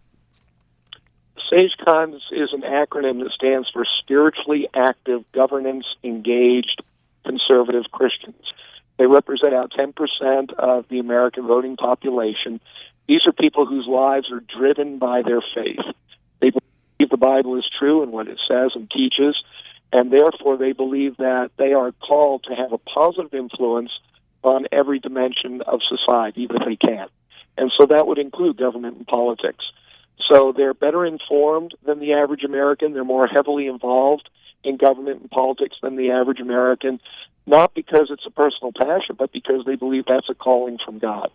SageCons 1.53 2.21
is 2.33 2.53
an 2.55 2.63
acronym 2.63 3.23
that 3.23 3.33
stands 3.33 3.69
for 3.71 3.85
Spiritually 4.01 4.69
Active 4.73 5.25
Governance 5.33 5.85
Engaged 6.03 6.83
conservative 7.25 7.85
Christians. 7.93 8.45
They 8.99 9.07
represent 9.07 9.55
about 9.55 9.73
10% 9.73 10.53
of 10.55 10.87
the 10.89 10.99
American 10.99 11.47
voting 11.47 11.77
population. 11.77 12.61
These 13.09 13.27
are 13.27 13.33
people 13.33 13.67
whose 13.67 13.87
lives 13.87 14.31
are 14.31 14.41
driven 14.41 14.99
by 14.99 15.23
their 15.23 15.41
faith. 15.55 15.81
They 16.41 16.51
believe 16.51 17.11
the 17.11 17.17
Bible 17.17 17.59
is 17.59 17.65
true 17.79 18.03
and 18.03 18.13
what 18.13 18.29
it 18.29 18.39
says 18.47 18.73
and 18.75 18.91
teaches, 18.91 19.37
and 19.93 20.13
therefore 20.13 20.57
they 20.57 20.73
believe 20.73 21.17
that 21.17 21.51
they 21.57 21.73
are 21.73 21.93
called 21.93 22.45
to 22.45 22.55
have 22.55 22.73
a 22.73 22.79
positive 22.79 23.33
influence 23.33 23.91
on 24.43 24.67
every 24.71 24.99
dimension 24.99 25.63
of 25.63 25.81
society 25.89 26.47
that 26.47 26.63
they 26.67 26.77
can. 26.77 27.09
And 27.57 27.73
so 27.79 27.87
that 27.87 28.07
would 28.07 28.19
include 28.19 28.57
government 28.57 28.97
and 28.99 29.07
politics. 29.07 29.65
So 30.31 30.53
they're 30.53 30.75
better 30.75 31.05
informed 31.05 31.75
than 31.85 31.99
the 31.99 32.13
average 32.13 32.45
American. 32.45 32.93
They're 32.93 33.05
more 33.05 33.27
heavily 33.27 33.67
involved 33.67 34.29
in 34.65 34.77
government 34.77 35.21
and 35.21 35.31
politics 35.31 35.77
than 35.83 35.97
the 35.97 36.11
average 36.11 36.41
American, 36.41 37.01
not 37.47 37.75
because 37.75 38.09
it's 38.11 38.27
a 38.27 38.31
personal 38.31 38.73
passion, 38.73 39.17
but 39.19 39.33
because 39.33 39.65
they 39.65 39.77
believe 39.77 40.05
that's 40.07 40.29
a 40.29 40.35
calling 40.35 40.79
from 40.85 40.99
God. 40.99 41.31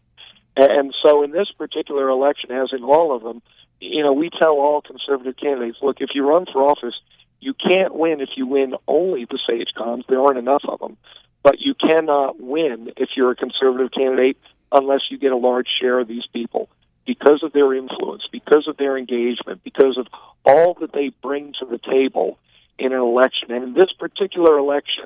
And 0.55 0.94
so 1.03 1.24
in 1.24 1.32
this 1.32 1.51
particular 1.58 2.08
election, 2.10 2.51
as 2.51 2.72
in 2.72 2.84
all 2.84 3.15
of 3.15 3.24
them, 3.24 3.41
you 3.82 4.03
know, 4.03 4.13
we 4.13 4.29
tell 4.29 4.53
all 4.53 4.82
conservative 4.82 5.36
candidates, 5.36 5.79
look, 5.82 5.98
if 6.00 6.12
you 6.13 6.27
run 6.27 6.46
for 6.51 6.62
office, 6.63 6.96
you 7.41 7.53
can't 7.53 7.94
win 7.94 8.22
if 8.22 8.29
you 8.38 8.48
win 8.48 8.75
only 8.88 9.25
the 9.25 9.39
sage 9.48 9.70
cons. 9.77 10.05
There 10.08 10.22
aren't 10.22 10.38
enough 10.38 10.63
of 10.67 10.79
them. 10.79 10.98
But 11.44 11.60
you 11.60 11.75
cannot 11.75 12.39
win 12.39 12.91
if 12.98 13.10
you're 13.15 13.32
a 13.32 13.36
conservative 13.36 13.91
candidate 13.91 14.38
unless 14.72 15.01
you 15.10 15.17
get 15.17 15.32
a 15.32 15.38
large 15.38 15.67
share 15.79 16.00
of 16.00 16.08
these 16.08 16.25
people 16.34 16.70
because 17.05 17.44
of 17.44 17.53
their 17.53 17.74
influence, 17.74 18.24
because 18.32 18.67
of 18.67 18.77
their 18.77 18.98
engagement, 18.98 19.63
because 19.63 19.98
of 19.98 20.08
all 20.44 20.74
that 20.79 20.94
they 20.94 21.10
bring 21.22 21.53
to 21.60 21.65
the 21.65 21.77
table 21.77 22.39
in 22.77 22.91
an 22.94 23.00
election. 23.00 23.51
And 23.51 23.63
in 23.63 23.74
this 23.74 23.91
particular 23.98 24.58
election, 24.58 25.05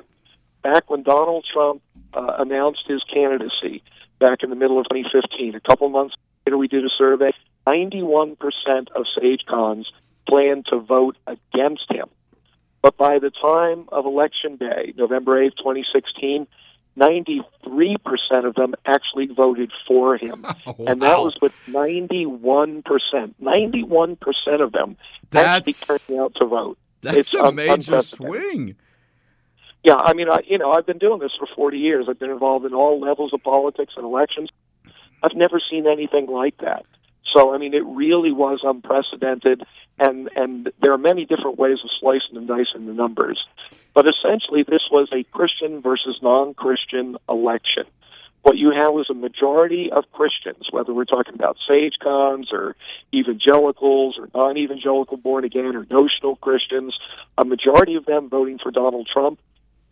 back 0.62 0.90
when 0.90 1.02
Donald 1.02 1.46
Trump 1.52 1.82
uh, 2.12 2.36
announced 2.38 2.84
his 2.86 3.02
candidacy 3.12 3.82
back 4.18 4.42
in 4.42 4.50
the 4.50 4.56
middle 4.56 4.78
of 4.78 4.86
2015, 4.88 5.54
a 5.54 5.60
couple 5.60 5.88
months 5.88 6.14
later, 6.46 6.58
we 6.58 6.68
did 6.68 6.84
a 6.84 6.90
survey. 6.98 7.32
91% 7.66 8.36
of 8.94 9.06
SageCons 9.18 9.84
planned 10.28 10.66
to 10.66 10.78
vote 10.78 11.16
against 11.26 11.90
him. 11.90 12.08
But 12.82 12.96
by 12.96 13.18
the 13.18 13.30
time 13.30 13.88
of 13.92 14.06
Election 14.06 14.56
Day, 14.56 14.94
November 14.96 15.42
8th, 15.44 15.56
2016, 15.58 16.46
93% 16.98 17.44
of 18.44 18.54
them 18.54 18.74
actually 18.84 19.26
voted 19.26 19.70
for 19.86 20.16
him. 20.16 20.42
wow. 20.66 20.76
And 20.86 21.02
that 21.02 21.20
was 21.20 21.36
with 21.40 21.52
91%. 21.68 22.82
91% 22.82 24.60
of 24.60 24.72
them 24.72 24.96
That's... 25.30 25.68
actually 25.68 25.98
turned 25.98 26.20
out 26.20 26.34
to 26.36 26.46
vote. 26.46 26.78
That's 27.02 27.18
it's 27.18 27.34
a 27.34 27.50
major 27.52 28.02
swing. 28.02 28.76
Yeah, 29.82 29.96
I 29.96 30.12
mean, 30.12 30.28
I, 30.28 30.40
you 30.46 30.58
know, 30.58 30.72
I've 30.72 30.86
been 30.86 30.98
doing 30.98 31.20
this 31.20 31.32
for 31.38 31.46
40 31.54 31.78
years. 31.78 32.06
I've 32.08 32.18
been 32.18 32.30
involved 32.30 32.66
in 32.66 32.74
all 32.74 33.00
levels 33.00 33.32
of 33.32 33.42
politics 33.42 33.94
and 33.96 34.04
elections. 34.04 34.50
I've 35.22 35.34
never 35.34 35.60
seen 35.70 35.86
anything 35.86 36.26
like 36.26 36.58
that. 36.58 36.84
So, 37.34 37.54
I 37.54 37.58
mean, 37.58 37.74
it 37.74 37.84
really 37.86 38.32
was 38.32 38.60
unprecedented, 38.62 39.62
and 39.98 40.28
and 40.34 40.72
there 40.82 40.92
are 40.92 40.98
many 40.98 41.24
different 41.24 41.58
ways 41.58 41.78
of 41.84 41.90
slicing 42.00 42.36
and 42.36 42.48
dicing 42.48 42.86
the 42.86 42.92
numbers. 42.92 43.46
But 43.94 44.06
essentially, 44.06 44.64
this 44.64 44.82
was 44.90 45.08
a 45.12 45.22
Christian 45.24 45.80
versus 45.80 46.18
non-Christian 46.22 47.16
election 47.28 47.84
what 48.42 48.56
you 48.56 48.70
have 48.70 48.92
was 48.92 49.08
a 49.10 49.14
majority 49.14 49.90
of 49.92 50.04
Christians, 50.12 50.68
whether 50.70 50.94
we're 50.94 51.04
talking 51.04 51.34
about 51.34 51.56
SageCons 51.68 52.52
or 52.52 52.74
evangelicals 53.12 54.18
or 54.18 54.28
non 54.34 54.56
evangelical 54.56 55.16
born 55.16 55.44
again 55.44 55.76
or 55.76 55.86
notional 55.90 56.36
Christians, 56.36 56.96
a 57.36 57.44
majority 57.44 57.96
of 57.96 58.06
them 58.06 58.28
voting 58.28 58.58
for 58.58 58.70
Donald 58.70 59.08
Trump, 59.12 59.38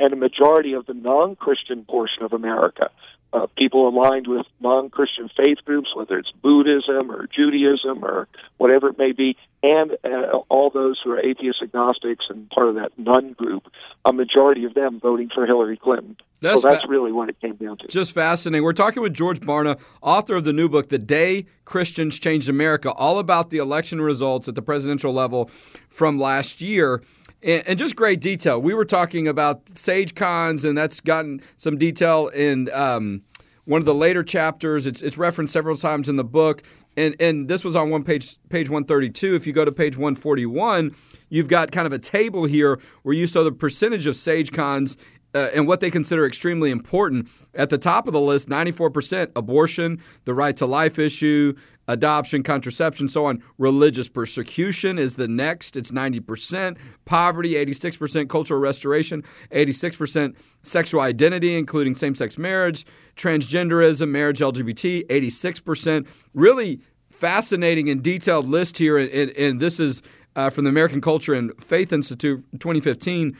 and 0.00 0.12
a 0.12 0.16
majority 0.16 0.72
of 0.74 0.86
the 0.86 0.94
non 0.94 1.36
Christian 1.36 1.84
portion 1.84 2.22
of 2.22 2.32
America 2.32 2.90
uh, 3.32 3.46
people 3.56 3.88
aligned 3.88 4.26
with 4.26 4.46
non-Christian 4.60 5.28
faith 5.36 5.58
groups, 5.64 5.94
whether 5.94 6.18
it's 6.18 6.30
Buddhism 6.42 7.10
or 7.10 7.26
Judaism 7.26 8.04
or 8.04 8.26
whatever 8.56 8.88
it 8.88 8.98
may 8.98 9.12
be, 9.12 9.36
and 9.62 9.92
uh, 10.04 10.38
all 10.48 10.70
those 10.70 10.98
who 11.02 11.12
are 11.12 11.20
atheist 11.20 11.62
agnostics 11.62 12.24
and 12.30 12.48
part 12.50 12.68
of 12.68 12.76
that 12.76 12.92
none 12.96 13.32
group, 13.32 13.70
a 14.04 14.12
majority 14.12 14.64
of 14.64 14.72
them 14.72 14.98
voting 14.98 15.28
for 15.34 15.44
Hillary 15.44 15.76
Clinton. 15.76 16.16
That's 16.40 16.62
so 16.62 16.68
that's 16.68 16.84
fa- 16.84 16.88
really 16.88 17.12
what 17.12 17.28
it 17.28 17.38
came 17.40 17.56
down 17.56 17.78
to. 17.78 17.88
Just 17.88 18.12
fascinating. 18.12 18.64
We're 18.64 18.72
talking 18.72 19.02
with 19.02 19.12
George 19.12 19.40
Barna, 19.40 19.78
author 20.00 20.36
of 20.36 20.44
the 20.44 20.52
new 20.52 20.68
book, 20.68 20.88
The 20.88 20.98
Day 20.98 21.46
Christians 21.64 22.18
Changed 22.18 22.48
America, 22.48 22.92
all 22.92 23.18
about 23.18 23.50
the 23.50 23.58
election 23.58 24.00
results 24.00 24.48
at 24.48 24.54
the 24.54 24.62
presidential 24.62 25.12
level 25.12 25.50
from 25.88 26.18
last 26.18 26.60
year. 26.62 27.02
And, 27.42 27.66
and, 27.68 27.78
just 27.78 27.94
great 27.94 28.20
detail. 28.20 28.60
We 28.60 28.74
were 28.74 28.84
talking 28.84 29.28
about 29.28 29.62
Sage 29.78 30.14
Cons, 30.14 30.64
and 30.64 30.76
that's 30.76 31.00
gotten 31.00 31.40
some 31.56 31.78
detail 31.78 32.28
in 32.28 32.68
um, 32.72 33.22
one 33.64 33.80
of 33.80 33.84
the 33.84 33.94
later 33.94 34.24
chapters. 34.24 34.86
It's, 34.86 35.02
it's 35.02 35.18
referenced 35.18 35.52
several 35.52 35.76
times 35.76 36.08
in 36.08 36.16
the 36.16 36.24
book, 36.24 36.62
and 36.96 37.14
and 37.20 37.46
this 37.46 37.64
was 37.64 37.76
on 37.76 37.90
one 37.90 38.02
page, 38.02 38.36
page 38.48 38.68
one 38.68 38.84
thirty 38.84 39.10
two. 39.10 39.36
If 39.36 39.46
you 39.46 39.52
go 39.52 39.64
to 39.64 39.70
page 39.70 39.96
one 39.96 40.16
forty 40.16 40.46
one, 40.46 40.96
you've 41.28 41.48
got 41.48 41.70
kind 41.70 41.86
of 41.86 41.92
a 41.92 41.98
table 41.98 42.44
here 42.44 42.80
where 43.02 43.14
you 43.14 43.26
saw 43.26 43.44
the 43.44 43.52
percentage 43.52 44.06
of 44.06 44.16
Sage 44.16 44.50
Cons 44.50 44.96
uh, 45.34 45.48
and 45.54 45.66
what 45.68 45.80
they 45.80 45.90
consider 45.90 46.26
extremely 46.26 46.70
important. 46.70 47.28
At 47.54 47.70
the 47.70 47.78
top 47.78 48.06
of 48.06 48.12
the 48.12 48.20
list, 48.20 48.48
94% 48.48 49.32
abortion, 49.36 50.00
the 50.24 50.34
right 50.34 50.56
to 50.56 50.66
life 50.66 50.98
issue, 50.98 51.54
adoption, 51.88 52.42
contraception, 52.42 53.08
so 53.08 53.26
on. 53.26 53.42
Religious 53.58 54.08
persecution 54.08 54.98
is 54.98 55.16
the 55.16 55.26
next. 55.26 55.76
It's 55.76 55.90
90%. 55.90 56.76
Poverty, 57.06 57.54
86%. 57.54 58.28
Cultural 58.28 58.60
restoration, 58.60 59.24
86%. 59.50 60.36
Sexual 60.62 61.00
identity, 61.00 61.56
including 61.56 61.94
same 61.94 62.14
sex 62.14 62.38
marriage, 62.38 62.86
transgenderism, 63.16 64.08
marriage, 64.08 64.40
LGBT, 64.40 65.06
86%. 65.06 66.06
Really 66.34 66.80
fascinating 67.10 67.88
and 67.88 68.02
detailed 68.02 68.46
list 68.46 68.78
here. 68.78 68.98
And, 68.98 69.30
and 69.30 69.58
this 69.58 69.80
is 69.80 70.02
uh, 70.36 70.50
from 70.50 70.64
the 70.64 70.70
American 70.70 71.00
Culture 71.00 71.34
and 71.34 71.52
Faith 71.62 71.92
Institute 71.92 72.44
2015 72.52 73.36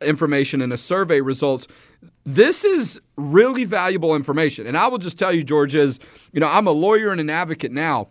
information 0.00 0.62
and 0.62 0.72
a 0.72 0.76
survey 0.76 1.20
results. 1.20 1.66
This 2.24 2.64
is 2.64 3.00
really 3.16 3.64
valuable 3.64 4.14
information. 4.14 4.66
And 4.66 4.76
I 4.76 4.88
will 4.88 4.98
just 4.98 5.18
tell 5.18 5.32
you, 5.32 5.42
George, 5.42 5.74
is, 5.74 5.98
you 6.32 6.40
know, 6.40 6.48
I'm 6.48 6.66
a 6.66 6.72
lawyer 6.72 7.10
and 7.10 7.20
an 7.20 7.30
advocate 7.30 7.72
now. 7.72 8.08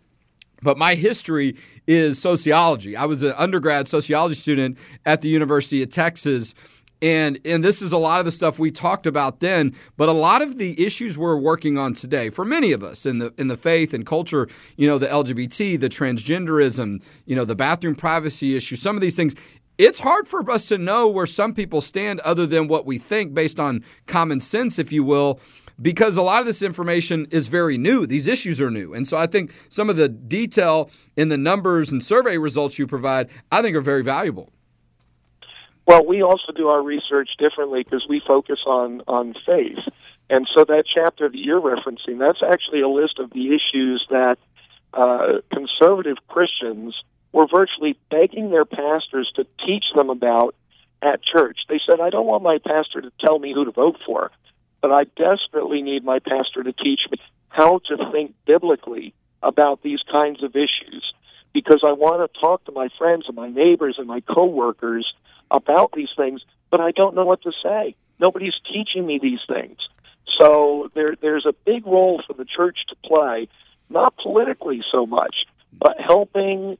But 0.61 0.77
my 0.77 0.95
history 0.95 1.55
is 1.87 2.19
sociology. 2.19 2.95
I 2.95 3.05
was 3.05 3.23
an 3.23 3.33
undergrad 3.37 3.87
sociology 3.87 4.35
student 4.35 4.77
at 5.05 5.21
the 5.21 5.29
University 5.29 5.81
of 5.81 5.89
Texas. 5.89 6.53
And 7.01 7.39
and 7.45 7.63
this 7.63 7.81
is 7.81 7.93
a 7.93 7.97
lot 7.97 8.19
of 8.19 8.25
the 8.25 8.31
stuff 8.31 8.59
we 8.59 8.71
talked 8.71 9.07
about 9.07 9.39
then, 9.39 9.73
but 9.95 10.09
a 10.09 10.13
lot 10.13 10.41
of 10.41 10.57
the 10.57 10.85
issues 10.85 11.17
we're 11.17 11.37
working 11.37 11.77
on 11.77 11.93
today 11.93 12.29
for 12.29 12.43
many 12.43 12.73
of 12.73 12.83
us 12.83 13.05
in 13.05 13.19
the 13.19 13.33
in 13.37 13.47
the 13.47 13.55
faith 13.55 13.93
and 13.93 14.05
culture, 14.05 14.49
you 14.75 14.85
know, 14.85 14.97
the 14.97 15.07
LGBT, 15.07 15.79
the 15.79 15.87
transgenderism, 15.87 17.01
you 17.25 17.37
know, 17.37 17.45
the 17.45 17.55
bathroom 17.55 17.95
privacy 17.95 18.57
issue, 18.57 18.75
some 18.75 18.97
of 18.97 19.01
these 19.01 19.15
things, 19.15 19.33
it's 19.79 19.99
hard 19.99 20.27
for 20.27 20.47
us 20.51 20.67
to 20.67 20.77
know 20.77 21.07
where 21.07 21.25
some 21.25 21.53
people 21.53 21.79
stand 21.79 22.19
other 22.19 22.45
than 22.45 22.67
what 22.67 22.85
we 22.85 22.99
think 22.99 23.33
based 23.33 23.59
on 23.59 23.83
common 24.05 24.41
sense, 24.41 24.77
if 24.77 24.91
you 24.91 25.03
will. 25.03 25.39
because 25.81 26.17
a 26.17 26.21
lot 26.21 26.41
of 26.41 26.45
this 26.45 26.61
information 26.61 27.25
is 27.31 27.47
very 27.47 27.77
new. 27.77 28.05
These 28.05 28.27
issues 28.27 28.61
are 28.61 28.69
new. 28.69 28.93
And 28.93 29.07
so 29.07 29.17
I 29.17 29.27
think 29.27 29.53
some 29.69 29.89
of 29.89 29.95
the 29.95 30.09
detail 30.09 30.91
in 31.15 31.29
the 31.29 31.37
numbers 31.37 31.91
and 31.91 32.03
survey 32.03 32.37
results 32.37 32.77
you 32.77 32.85
provide, 32.85 33.29
I 33.51 33.61
think 33.61 33.75
are 33.75 33.81
very 33.81 34.03
valuable. 34.03 34.51
Well, 35.87 36.05
we 36.05 36.21
also 36.21 36.51
do 36.53 36.67
our 36.67 36.83
research 36.83 37.29
differently 37.39 37.83
because 37.83 38.05
we 38.07 38.21
focus 38.27 38.59
on, 38.67 39.01
on 39.07 39.33
faith. 39.45 39.79
And 40.29 40.47
so 40.53 40.63
that 40.65 40.83
chapter 40.93 41.29
that 41.29 41.37
you're 41.37 41.61
referencing, 41.61 42.19
that's 42.19 42.43
actually 42.43 42.81
a 42.81 42.89
list 42.89 43.17
of 43.17 43.31
the 43.31 43.55
issues 43.55 44.05
that 44.09 44.37
uh, 44.93 45.39
conservative 45.51 46.17
Christians 46.27 46.95
were 47.31 47.47
virtually 47.47 47.97
begging 48.09 48.49
their 48.49 48.65
pastors 48.65 49.31
to 49.35 49.45
teach 49.65 49.85
them 49.95 50.09
about 50.09 50.55
at 51.01 51.23
church. 51.23 51.59
They 51.67 51.79
said, 51.85 51.99
I 51.99 52.09
don't 52.09 52.25
want 52.25 52.43
my 52.43 52.57
pastor 52.57 53.01
to 53.01 53.11
tell 53.19 53.39
me 53.39 53.53
who 53.53 53.65
to 53.65 53.71
vote 53.71 53.97
for, 54.05 54.31
but 54.81 54.91
I 54.91 55.03
desperately 55.15 55.81
need 55.81 56.03
my 56.03 56.19
pastor 56.19 56.63
to 56.63 56.73
teach 56.73 57.01
me 57.11 57.19
how 57.49 57.79
to 57.87 58.11
think 58.11 58.33
biblically 58.45 59.13
about 59.41 59.81
these 59.81 59.99
kinds 60.11 60.43
of 60.43 60.55
issues 60.55 61.13
because 61.53 61.83
I 61.85 61.93
want 61.93 62.31
to 62.31 62.39
talk 62.39 62.65
to 62.65 62.71
my 62.71 62.89
friends 62.97 63.25
and 63.27 63.35
my 63.35 63.49
neighbors 63.49 63.95
and 63.97 64.07
my 64.07 64.21
coworkers 64.21 65.11
about 65.49 65.93
these 65.93 66.09
things, 66.15 66.41
but 66.69 66.79
I 66.79 66.91
don't 66.91 67.15
know 67.15 67.25
what 67.25 67.41
to 67.43 67.51
say. 67.63 67.95
Nobody's 68.19 68.53
teaching 68.71 69.05
me 69.05 69.19
these 69.21 69.39
things. 69.47 69.77
So 70.39 70.89
there, 70.93 71.15
there's 71.19 71.45
a 71.45 71.53
big 71.65 71.85
role 71.85 72.21
for 72.25 72.33
the 72.33 72.45
church 72.45 72.77
to 72.89 72.95
play, 73.03 73.47
not 73.89 74.15
politically 74.17 74.83
so 74.91 75.05
much, 75.05 75.35
but 75.73 75.99
helping 75.99 76.77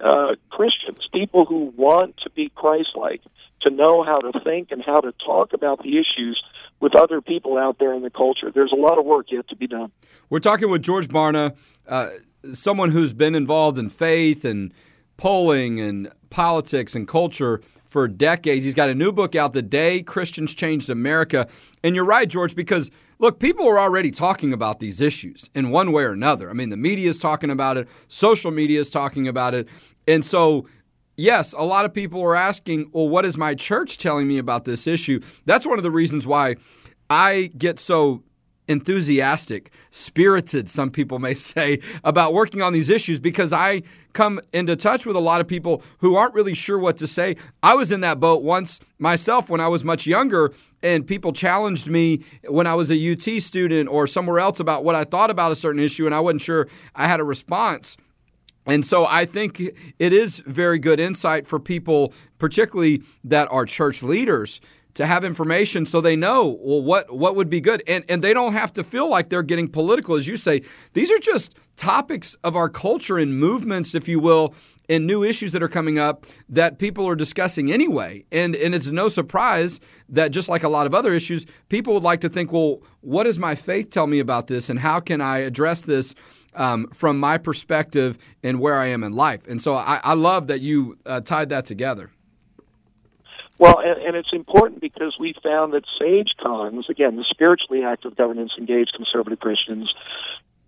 uh, 0.00 0.34
Christians, 0.50 1.08
people 1.12 1.44
who 1.44 1.72
want 1.76 2.16
to 2.24 2.30
be 2.30 2.50
Christ-like, 2.54 3.22
to 3.62 3.70
know 3.70 4.04
how 4.04 4.18
to 4.20 4.40
think 4.40 4.70
and 4.70 4.82
how 4.82 5.00
to 5.00 5.12
talk 5.24 5.52
about 5.52 5.82
the 5.82 5.98
issues 5.98 6.42
with 6.80 6.94
other 6.94 7.20
people 7.20 7.58
out 7.58 7.78
there 7.80 7.92
in 7.92 8.02
the 8.02 8.10
culture. 8.10 8.52
There's 8.52 8.72
a 8.72 8.80
lot 8.80 8.98
of 8.98 9.04
work 9.04 9.26
yet 9.30 9.48
to 9.48 9.56
be 9.56 9.66
done. 9.66 9.90
We're 10.30 10.38
talking 10.38 10.70
with 10.70 10.82
George 10.82 11.08
Barna, 11.08 11.56
uh, 11.88 12.10
someone 12.52 12.90
who's 12.90 13.12
been 13.12 13.34
involved 13.34 13.76
in 13.78 13.88
faith 13.88 14.44
and 14.44 14.72
polling 15.16 15.80
and 15.80 16.08
politics 16.30 16.94
and 16.94 17.08
culture 17.08 17.60
for 17.86 18.06
decades. 18.06 18.64
He's 18.64 18.74
got 18.74 18.90
a 18.90 18.94
new 18.94 19.10
book 19.10 19.34
out, 19.34 19.54
The 19.54 19.62
Day 19.62 20.02
Christians 20.02 20.54
Changed 20.54 20.88
America. 20.88 21.48
And 21.82 21.96
you're 21.96 22.04
right, 22.04 22.28
George, 22.28 22.54
because 22.54 22.92
look, 23.18 23.38
people 23.38 23.68
are 23.68 23.78
already 23.78 24.10
talking 24.10 24.52
about 24.52 24.80
these 24.80 25.00
issues 25.00 25.50
in 25.54 25.70
one 25.70 25.92
way 25.92 26.04
or 26.04 26.12
another. 26.12 26.50
I 26.50 26.52
mean, 26.52 26.70
the 26.70 26.76
media 26.76 27.08
is 27.08 27.18
talking 27.18 27.50
about 27.50 27.76
it, 27.76 27.88
social 28.08 28.50
media 28.50 28.80
is 28.80 28.90
talking 28.90 29.28
about 29.28 29.54
it. 29.54 29.68
And 30.06 30.24
so, 30.24 30.66
yes, 31.16 31.52
a 31.52 31.62
lot 31.62 31.84
of 31.84 31.92
people 31.92 32.22
are 32.22 32.36
asking, 32.36 32.90
well, 32.92 33.08
what 33.08 33.24
is 33.24 33.36
my 33.36 33.54
church 33.54 33.98
telling 33.98 34.26
me 34.26 34.38
about 34.38 34.64
this 34.64 34.86
issue? 34.86 35.20
That's 35.44 35.66
one 35.66 35.78
of 35.78 35.82
the 35.82 35.90
reasons 35.90 36.26
why 36.26 36.56
I 37.10 37.50
get 37.56 37.78
so 37.78 38.22
enthusiastic, 38.68 39.72
spirited, 39.90 40.68
some 40.68 40.90
people 40.90 41.18
may 41.18 41.34
say, 41.54 41.80
about 42.04 42.32
working 42.32 42.62
on 42.62 42.72
these 42.72 42.90
issues 42.90 43.18
because 43.18 43.52
I 43.52 43.82
come 44.12 44.40
into 44.52 44.76
touch 44.76 45.06
with 45.06 45.16
a 45.16 45.20
lot 45.20 45.40
of 45.40 45.48
people 45.48 45.82
who 45.98 46.16
aren't 46.16 46.34
really 46.34 46.54
sure 46.54 46.78
what 46.78 46.96
to 46.98 47.06
say. 47.06 47.36
I 47.62 47.74
was 47.74 47.92
in 47.92 48.00
that 48.02 48.20
boat 48.20 48.42
once 48.42 48.80
myself 48.98 49.48
when 49.48 49.60
I 49.60 49.68
was 49.68 49.84
much 49.84 50.06
younger, 50.06 50.52
and 50.82 51.06
people 51.06 51.32
challenged 51.32 51.88
me 51.88 52.24
when 52.48 52.66
I 52.66 52.74
was 52.74 52.90
a 52.90 53.12
UT 53.12 53.42
student 53.42 53.88
or 53.88 54.06
somewhere 54.06 54.38
else 54.38 54.60
about 54.60 54.84
what 54.84 54.94
I 54.94 55.04
thought 55.04 55.30
about 55.30 55.52
a 55.52 55.56
certain 55.56 55.80
issue, 55.80 56.06
and 56.06 56.14
I 56.14 56.20
wasn't 56.20 56.42
sure 56.42 56.68
I 56.94 57.08
had 57.08 57.20
a 57.20 57.24
response. 57.24 57.96
And 58.66 58.84
so 58.84 59.06
I 59.06 59.24
think 59.24 59.60
it 59.60 60.12
is 60.12 60.40
very 60.40 60.78
good 60.78 61.00
insight 61.00 61.46
for 61.46 61.58
people, 61.58 62.12
particularly 62.38 63.02
that 63.24 63.48
are 63.50 63.64
church 63.64 64.02
leaders, 64.02 64.60
to 64.98 65.06
have 65.06 65.22
information 65.22 65.86
so 65.86 66.00
they 66.00 66.16
know 66.16 66.58
well 66.60 66.82
what 66.82 67.14
what 67.14 67.36
would 67.36 67.48
be 67.48 67.60
good. 67.60 67.84
And 67.86 68.04
and 68.08 68.22
they 68.22 68.34
don't 68.34 68.52
have 68.52 68.72
to 68.72 68.82
feel 68.82 69.08
like 69.08 69.28
they're 69.28 69.44
getting 69.44 69.68
political. 69.68 70.16
As 70.16 70.26
you 70.26 70.36
say 70.36 70.62
these 70.92 71.12
are 71.12 71.18
just 71.18 71.56
topics 71.76 72.34
of 72.42 72.56
our 72.56 72.68
culture 72.68 73.16
and 73.16 73.38
movements 73.38 73.94
if 73.94 74.08
you 74.08 74.18
will 74.18 74.56
and 74.88 75.06
new 75.06 75.22
issues 75.22 75.52
that 75.52 75.62
are 75.62 75.68
coming 75.68 76.00
up 76.00 76.26
that 76.48 76.80
people 76.80 77.08
are 77.08 77.14
discussing 77.14 77.70
anyway. 77.70 78.24
And 78.32 78.56
and 78.56 78.74
it's 78.74 78.90
no 78.90 79.06
surprise 79.06 79.78
that 80.08 80.32
just 80.32 80.48
like 80.48 80.64
a 80.64 80.68
lot 80.68 80.88
of 80.88 80.94
other 80.94 81.14
issues 81.14 81.46
people 81.68 81.94
would 81.94 82.02
like 82.02 82.20
to 82.22 82.28
think 82.28 82.52
well 82.52 82.82
what 83.00 83.22
does 83.22 83.38
my 83.38 83.54
faith 83.54 83.90
tell 83.90 84.08
me 84.08 84.18
about 84.18 84.48
this? 84.48 84.68
And 84.68 84.80
how 84.80 84.98
can 84.98 85.20
I 85.20 85.38
address 85.38 85.82
this 85.82 86.16
um, 86.54 86.88
from 86.92 87.20
my 87.20 87.38
perspective 87.38 88.18
and 88.42 88.58
where 88.58 88.74
I 88.74 88.86
am 88.86 89.04
in 89.04 89.12
life? 89.12 89.46
And 89.46 89.62
so 89.62 89.74
I, 89.74 90.00
I 90.02 90.14
love 90.14 90.48
that 90.48 90.60
you 90.60 90.98
uh, 91.06 91.20
tied 91.20 91.50
that 91.50 91.66
together 91.66 92.10
well, 93.58 93.80
and, 93.80 94.00
and 94.00 94.16
it's 94.16 94.32
important 94.32 94.80
because 94.80 95.16
we 95.18 95.34
found 95.42 95.72
that 95.72 95.84
sage 95.98 96.34
cons, 96.40 96.86
again, 96.88 97.16
the 97.16 97.24
spiritually 97.28 97.84
active 97.84 98.16
governance 98.16 98.52
engaged 98.56 98.92
conservative 98.94 99.40
Christians, 99.40 99.92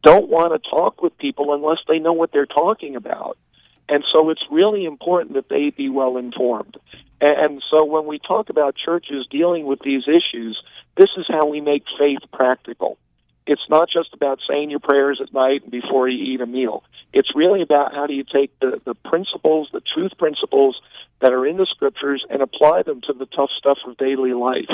don't 0.02 0.28
want 0.28 0.52
to 0.52 0.70
talk 0.70 1.02
with 1.02 1.16
people 1.18 1.54
unless 1.54 1.78
they 1.86 1.98
know 1.98 2.12
what 2.12 2.32
they're 2.32 2.46
talking 2.46 2.96
about. 2.96 3.38
And 3.88 4.04
so 4.12 4.30
it's 4.30 4.42
really 4.50 4.84
important 4.84 5.34
that 5.34 5.48
they 5.48 5.70
be 5.70 5.88
well 5.88 6.16
informed. 6.16 6.76
And 7.20 7.62
so 7.70 7.84
when 7.84 8.06
we 8.06 8.18
talk 8.18 8.48
about 8.48 8.76
churches 8.76 9.26
dealing 9.30 9.66
with 9.66 9.80
these 9.80 10.04
issues, 10.08 10.60
this 10.96 11.10
is 11.16 11.26
how 11.28 11.46
we 11.46 11.60
make 11.60 11.84
faith 11.98 12.20
practical. 12.32 12.98
It's 13.46 13.62
not 13.68 13.88
just 13.90 14.12
about 14.12 14.38
saying 14.48 14.70
your 14.70 14.80
prayers 14.80 15.20
at 15.22 15.32
night 15.32 15.62
and 15.62 15.70
before 15.70 16.08
you 16.08 16.34
eat 16.34 16.40
a 16.40 16.46
meal. 16.46 16.84
It's 17.12 17.34
really 17.34 17.62
about 17.62 17.94
how 17.94 18.06
do 18.06 18.14
you 18.14 18.24
take 18.24 18.56
the, 18.60 18.80
the 18.84 18.94
principles, 18.94 19.68
the 19.72 19.82
truth 19.94 20.12
principles 20.18 20.80
that 21.20 21.32
are 21.32 21.46
in 21.46 21.56
the 21.56 21.66
scriptures 21.66 22.24
and 22.30 22.42
apply 22.42 22.82
them 22.82 23.00
to 23.06 23.12
the 23.12 23.26
tough 23.26 23.50
stuff 23.58 23.78
of 23.86 23.96
daily 23.96 24.32
life. 24.34 24.70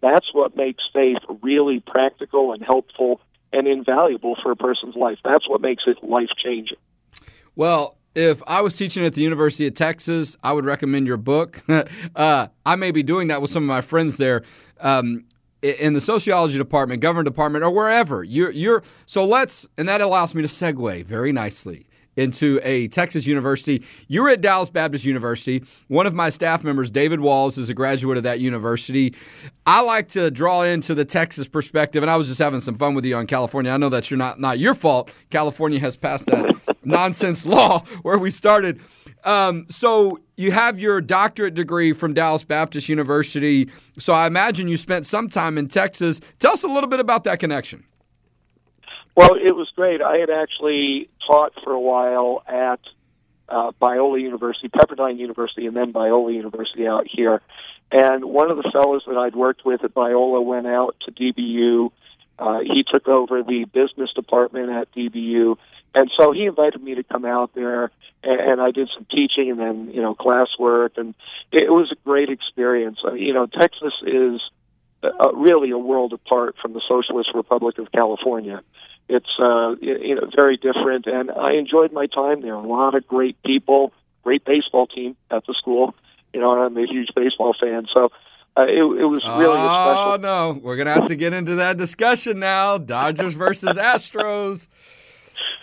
That's 0.00 0.32
what 0.32 0.56
makes 0.56 0.82
faith 0.92 1.18
really 1.42 1.80
practical 1.80 2.52
and 2.52 2.62
helpful 2.62 3.20
and 3.52 3.66
invaluable 3.66 4.36
for 4.42 4.52
a 4.52 4.56
person's 4.56 4.94
life. 4.94 5.18
That's 5.24 5.48
what 5.48 5.60
makes 5.60 5.84
it 5.86 6.02
life 6.02 6.28
changing. 6.42 6.76
Well, 7.56 7.96
if 8.14 8.42
I 8.46 8.60
was 8.60 8.76
teaching 8.76 9.04
at 9.04 9.14
the 9.14 9.22
University 9.22 9.66
of 9.66 9.74
Texas, 9.74 10.36
I 10.42 10.52
would 10.52 10.64
recommend 10.64 11.06
your 11.06 11.16
book. 11.16 11.62
uh, 12.16 12.48
I 12.66 12.76
may 12.76 12.90
be 12.90 13.02
doing 13.02 13.28
that 13.28 13.40
with 13.40 13.50
some 13.50 13.62
of 13.62 13.68
my 13.68 13.80
friends 13.80 14.16
there. 14.16 14.42
Um, 14.80 15.24
in 15.62 15.92
the 15.92 16.00
sociology 16.00 16.58
department, 16.58 17.00
government 17.00 17.26
department, 17.26 17.64
or 17.64 17.70
wherever 17.70 18.22
you're, 18.22 18.50
you're, 18.50 18.82
so 19.06 19.24
let's, 19.24 19.68
and 19.76 19.88
that 19.88 20.00
allows 20.00 20.34
me 20.34 20.42
to 20.42 20.48
segue 20.48 21.04
very 21.04 21.32
nicely 21.32 21.88
into 22.18 22.60
a 22.64 22.88
Texas 22.88 23.26
university. 23.26 23.84
You 24.08 24.22
were 24.22 24.30
at 24.30 24.40
Dallas 24.40 24.68
Baptist 24.68 25.04
University. 25.04 25.62
One 25.86 26.04
of 26.04 26.14
my 26.14 26.30
staff 26.30 26.64
members, 26.64 26.90
David 26.90 27.20
Walls, 27.20 27.56
is 27.58 27.70
a 27.70 27.74
graduate 27.74 28.16
of 28.16 28.24
that 28.24 28.40
university. 28.40 29.14
I 29.64 29.82
like 29.82 30.08
to 30.08 30.30
draw 30.30 30.62
into 30.62 30.96
the 30.96 31.04
Texas 31.04 31.46
perspective, 31.46 32.02
and 32.02 32.10
I 32.10 32.16
was 32.16 32.26
just 32.26 32.40
having 32.40 32.58
some 32.58 32.74
fun 32.74 32.94
with 32.94 33.04
you 33.04 33.16
on 33.16 33.28
California. 33.28 33.70
I 33.70 33.76
know 33.76 33.88
that's 33.88 34.10
not 34.10 34.40
not 34.40 34.58
your 34.58 34.74
fault. 34.74 35.12
California 35.30 35.78
has 35.78 35.94
passed 35.94 36.26
that 36.26 36.56
nonsense 36.84 37.46
law 37.46 37.80
where 38.02 38.18
we 38.18 38.32
started. 38.32 38.80
Um, 39.24 39.66
so 39.68 40.20
you 40.36 40.52
have 40.52 40.78
your 40.78 41.00
doctorate 41.00 41.54
degree 41.54 41.92
from 41.92 42.14
Dallas 42.14 42.44
Baptist 42.44 42.88
University. 42.88 43.68
So 43.98 44.12
I 44.12 44.26
imagine 44.26 44.68
you 44.68 44.76
spent 44.76 45.06
some 45.06 45.28
time 45.28 45.58
in 45.58 45.68
Texas. 45.68 46.20
Tell 46.38 46.52
us 46.52 46.62
a 46.62 46.68
little 46.68 46.88
bit 46.88 47.00
about 47.00 47.24
that 47.24 47.40
connection. 47.40 47.84
Well, 49.16 49.34
it 49.34 49.56
was 49.56 49.68
great. 49.74 50.00
I 50.00 50.18
had 50.18 50.30
actually 50.30 51.10
taught 51.26 51.52
for 51.64 51.72
a 51.72 51.80
while 51.80 52.42
at 52.46 52.78
uh, 53.48 53.72
Biola 53.80 54.20
University, 54.20 54.68
Pepperdine 54.68 55.18
University, 55.18 55.66
and 55.66 55.76
then 55.76 55.92
Biola 55.92 56.32
University 56.32 56.86
out 56.86 57.06
here. 57.10 57.42
And 57.90 58.24
one 58.24 58.50
of 58.50 58.58
the 58.58 58.70
fellows 58.72 59.02
that 59.06 59.16
I'd 59.16 59.34
worked 59.34 59.64
with 59.64 59.82
at 59.82 59.94
Biola 59.94 60.44
went 60.44 60.66
out 60.66 60.96
to 61.06 61.10
DBU. 61.10 61.90
Uh, 62.38 62.60
he 62.60 62.84
took 62.84 63.08
over 63.08 63.42
the 63.42 63.64
business 63.64 64.12
department 64.12 64.70
at 64.70 64.92
DBU. 64.92 65.56
And 65.94 66.10
so 66.18 66.32
he 66.32 66.44
invited 66.44 66.82
me 66.82 66.94
to 66.94 67.02
come 67.02 67.24
out 67.24 67.54
there, 67.54 67.90
and, 68.22 68.40
and 68.40 68.60
I 68.60 68.70
did 68.70 68.88
some 68.94 69.06
teaching 69.10 69.50
and 69.50 69.58
then, 69.58 69.90
you 69.92 70.02
know, 70.02 70.14
classwork. 70.14 70.96
And 70.96 71.14
it, 71.52 71.64
it 71.64 71.72
was 71.72 71.90
a 71.92 71.96
great 72.04 72.28
experience. 72.28 72.98
Uh, 73.04 73.14
you 73.14 73.32
know, 73.32 73.46
Texas 73.46 73.94
is 74.06 74.40
uh, 75.02 75.32
really 75.34 75.70
a 75.70 75.78
world 75.78 76.12
apart 76.12 76.56
from 76.60 76.72
the 76.72 76.82
Socialist 76.88 77.30
Republic 77.34 77.78
of 77.78 77.90
California 77.92 78.62
it's 79.08 79.38
uh, 79.38 79.74
you 79.80 80.14
know 80.14 80.28
very 80.34 80.56
different, 80.56 81.06
and 81.06 81.30
I 81.30 81.52
enjoyed 81.52 81.92
my 81.92 82.06
time 82.06 82.42
there. 82.42 82.54
A 82.54 82.60
lot 82.60 82.94
of 82.94 83.06
great 83.06 83.42
people, 83.42 83.92
great 84.22 84.44
baseball 84.44 84.86
team 84.86 85.16
at 85.30 85.46
the 85.46 85.54
school. 85.54 85.94
You 86.34 86.40
know, 86.40 86.62
I'm 86.62 86.76
a 86.76 86.86
huge 86.86 87.08
baseball 87.16 87.54
fan, 87.58 87.86
so 87.92 88.12
uh, 88.56 88.66
it, 88.66 88.82
it 88.82 89.06
was 89.06 89.22
really 89.24 89.58
oh, 89.58 89.64
special. 89.64 90.12
Oh 90.12 90.16
no, 90.20 90.60
we're 90.62 90.76
gonna 90.76 90.92
have 90.92 91.08
to 91.08 91.16
get 91.16 91.32
into 91.32 91.56
that 91.56 91.78
discussion 91.78 92.38
now. 92.38 92.76
Dodgers 92.76 93.32
versus 93.32 93.76
Astros. 93.78 94.68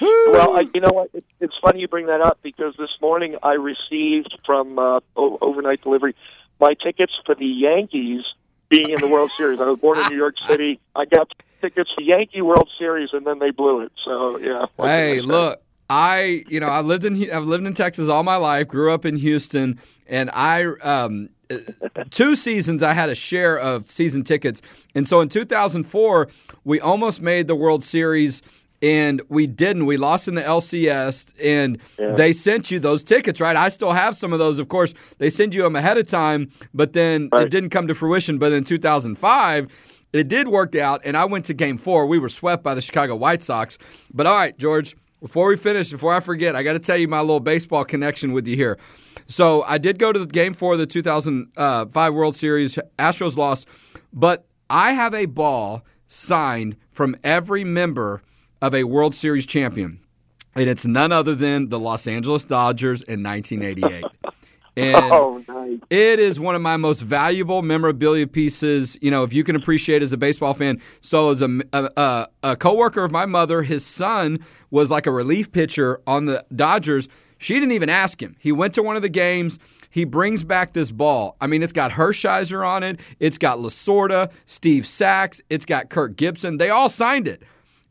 Well, 0.01 0.57
I, 0.57 0.65
you 0.73 0.81
know 0.81 0.91
what? 0.91 1.09
It, 1.13 1.25
it's 1.39 1.55
funny 1.61 1.79
you 1.79 1.87
bring 1.87 2.07
that 2.07 2.21
up 2.21 2.39
because 2.41 2.75
this 2.77 2.89
morning 3.01 3.37
I 3.43 3.53
received 3.53 4.37
from 4.45 4.77
uh, 4.79 4.99
o- 5.15 5.37
overnight 5.41 5.81
delivery 5.81 6.15
my 6.59 6.73
tickets 6.73 7.13
for 7.25 7.35
the 7.35 7.45
Yankees 7.45 8.23
being 8.69 8.89
in 8.89 8.99
the 8.99 9.07
World 9.07 9.31
Series. 9.37 9.59
I 9.59 9.65
was 9.65 9.79
born 9.79 9.99
in 9.99 10.07
New 10.09 10.17
York 10.17 10.35
City. 10.47 10.79
I 10.95 11.05
got 11.05 11.31
tickets 11.61 11.89
to 11.97 12.03
Yankee 12.03 12.41
World 12.41 12.69
Series, 12.77 13.09
and 13.13 13.25
then 13.25 13.39
they 13.39 13.51
blew 13.51 13.81
it. 13.81 13.91
So 14.03 14.37
yeah. 14.37 14.65
Hey, 14.77 15.21
look, 15.21 15.61
I 15.89 16.43
you 16.47 16.59
know 16.59 16.67
I 16.67 16.81
lived 16.81 17.05
in 17.05 17.31
I've 17.31 17.45
lived 17.45 17.65
in 17.65 17.73
Texas 17.73 18.09
all 18.09 18.23
my 18.23 18.37
life. 18.37 18.67
Grew 18.67 18.93
up 18.93 19.05
in 19.05 19.15
Houston, 19.15 19.79
and 20.07 20.29
I 20.33 20.65
um, 20.81 21.29
two 22.09 22.35
seasons 22.35 22.83
I 22.83 22.93
had 22.93 23.09
a 23.09 23.15
share 23.15 23.57
of 23.57 23.87
season 23.87 24.23
tickets. 24.23 24.61
And 24.93 25.07
so 25.07 25.21
in 25.21 25.29
2004, 25.29 26.29
we 26.63 26.79
almost 26.79 27.21
made 27.21 27.47
the 27.47 27.55
World 27.55 27.83
Series 27.83 28.41
and 28.85 29.19
we 29.29 29.47
didn't. 29.47 29.87
We 29.87 29.97
lost 29.97 30.27
in 30.27 30.35
the 30.35 30.43
LCS, 30.43 31.33
and 31.43 31.79
yeah. 31.97 32.11
they 32.11 32.31
sent 32.31 32.69
you 32.69 32.79
those 32.79 33.03
tickets, 33.03 33.41
right? 33.41 33.55
I 33.55 33.69
still 33.69 33.91
have 33.91 34.15
some 34.15 34.31
of 34.31 34.37
those. 34.37 34.59
Of 34.59 34.67
course, 34.67 34.93
they 35.17 35.31
send 35.31 35.55
you 35.55 35.63
them 35.63 35.75
ahead 35.75 35.97
of 35.97 36.05
time, 36.05 36.51
but 36.71 36.93
then 36.93 37.29
right. 37.31 37.47
it 37.47 37.49
didn't 37.49 37.71
come 37.71 37.87
to 37.87 37.95
fruition. 37.95 38.37
But 38.37 38.51
in 38.51 38.63
2005, 38.63 39.71
it 40.13 40.27
did 40.27 40.47
work 40.47 40.75
out, 40.75 41.01
and 41.03 41.17
I 41.17 41.25
went 41.25 41.45
to 41.45 41.55
Game 41.55 41.79
Four. 41.79 42.05
We 42.05 42.19
were 42.19 42.29
swept 42.29 42.63
by 42.63 42.75
the 42.75 42.81
Chicago 42.81 43.15
White 43.15 43.41
Sox. 43.41 43.79
But 44.13 44.27
all 44.27 44.37
right, 44.37 44.55
George. 44.57 44.95
Before 45.21 45.47
we 45.47 45.55
finish, 45.55 45.89
before 45.89 46.13
I 46.13 46.19
forget, 46.19 46.55
I 46.55 46.61
got 46.61 46.73
to 46.73 46.79
tell 46.79 46.97
you 46.97 47.07
my 47.07 47.21
little 47.21 47.39
baseball 47.39 47.83
connection 47.83 48.31
with 48.31 48.45
you 48.45 48.55
here. 48.55 48.77
So 49.25 49.63
I 49.63 49.79
did 49.79 49.97
go 49.97 50.11
to 50.13 50.19
the 50.19 50.27
Game 50.27 50.53
Four 50.53 50.73
of 50.73 50.79
the 50.79 50.85
2005 50.85 52.13
World 52.13 52.35
Series. 52.35 52.77
Astros 52.99 53.35
lost, 53.35 53.67
but 54.13 54.45
I 54.69 54.91
have 54.91 55.15
a 55.15 55.25
ball 55.25 55.83
signed 56.07 56.75
from 56.91 57.15
every 57.23 57.63
member 57.63 58.21
of 58.65 58.73
a 58.73 58.83
World 58.83 59.13
Series 59.13 59.45
champion, 59.45 59.99
and 60.55 60.67
it's 60.67 60.87
none 60.87 61.11
other 61.11 61.35
than 61.35 61.69
the 61.69 61.79
Los 61.79 62.07
Angeles 62.07 62.45
Dodgers 62.45 63.03
in 63.03 63.21
1988. 63.23 64.05
And 64.77 65.05
oh, 65.09 65.41
nice. 65.47 65.79
it 65.89 66.19
is 66.19 66.37
one 66.37 66.53
of 66.53 66.61
my 66.61 66.75
most 66.75 66.99
valuable 66.99 67.61
memorabilia 67.61 68.27
pieces. 68.27 68.97
You 69.01 69.09
know, 69.09 69.23
if 69.23 69.31
you 69.31 69.41
can 69.45 69.55
appreciate 69.55 70.01
as 70.01 70.11
a 70.11 70.17
baseball 70.17 70.53
fan. 70.53 70.81
So, 70.99 71.29
as 71.29 71.41
a, 71.41 71.61
a, 71.71 72.27
a 72.43 72.55
coworker 72.57 73.05
of 73.05 73.09
my 73.09 73.25
mother, 73.25 73.61
his 73.61 73.85
son 73.85 74.39
was 74.71 74.91
like 74.91 75.07
a 75.07 75.11
relief 75.11 75.53
pitcher 75.53 76.01
on 76.05 76.25
the 76.25 76.45
Dodgers. 76.53 77.07
She 77.37 77.53
didn't 77.53 77.71
even 77.71 77.87
ask 77.87 78.21
him. 78.21 78.35
He 78.37 78.51
went 78.51 78.73
to 78.73 78.83
one 78.83 78.97
of 78.97 79.01
the 79.01 79.07
games. 79.07 79.59
He 79.91 80.03
brings 80.03 80.43
back 80.43 80.73
this 80.73 80.91
ball. 80.91 81.37
I 81.39 81.47
mean, 81.47 81.63
it's 81.63 81.71
got 81.71 81.91
Hershiser 81.91 82.67
on 82.67 82.83
it. 82.83 82.99
It's 83.21 83.37
got 83.37 83.59
Lasorda, 83.59 84.29
Steve 84.45 84.85
Sax. 84.85 85.39
It's 85.49 85.65
got 85.65 85.89
Kirk 85.89 86.17
Gibson. 86.17 86.57
They 86.57 86.69
all 86.69 86.89
signed 86.89 87.29
it. 87.29 87.43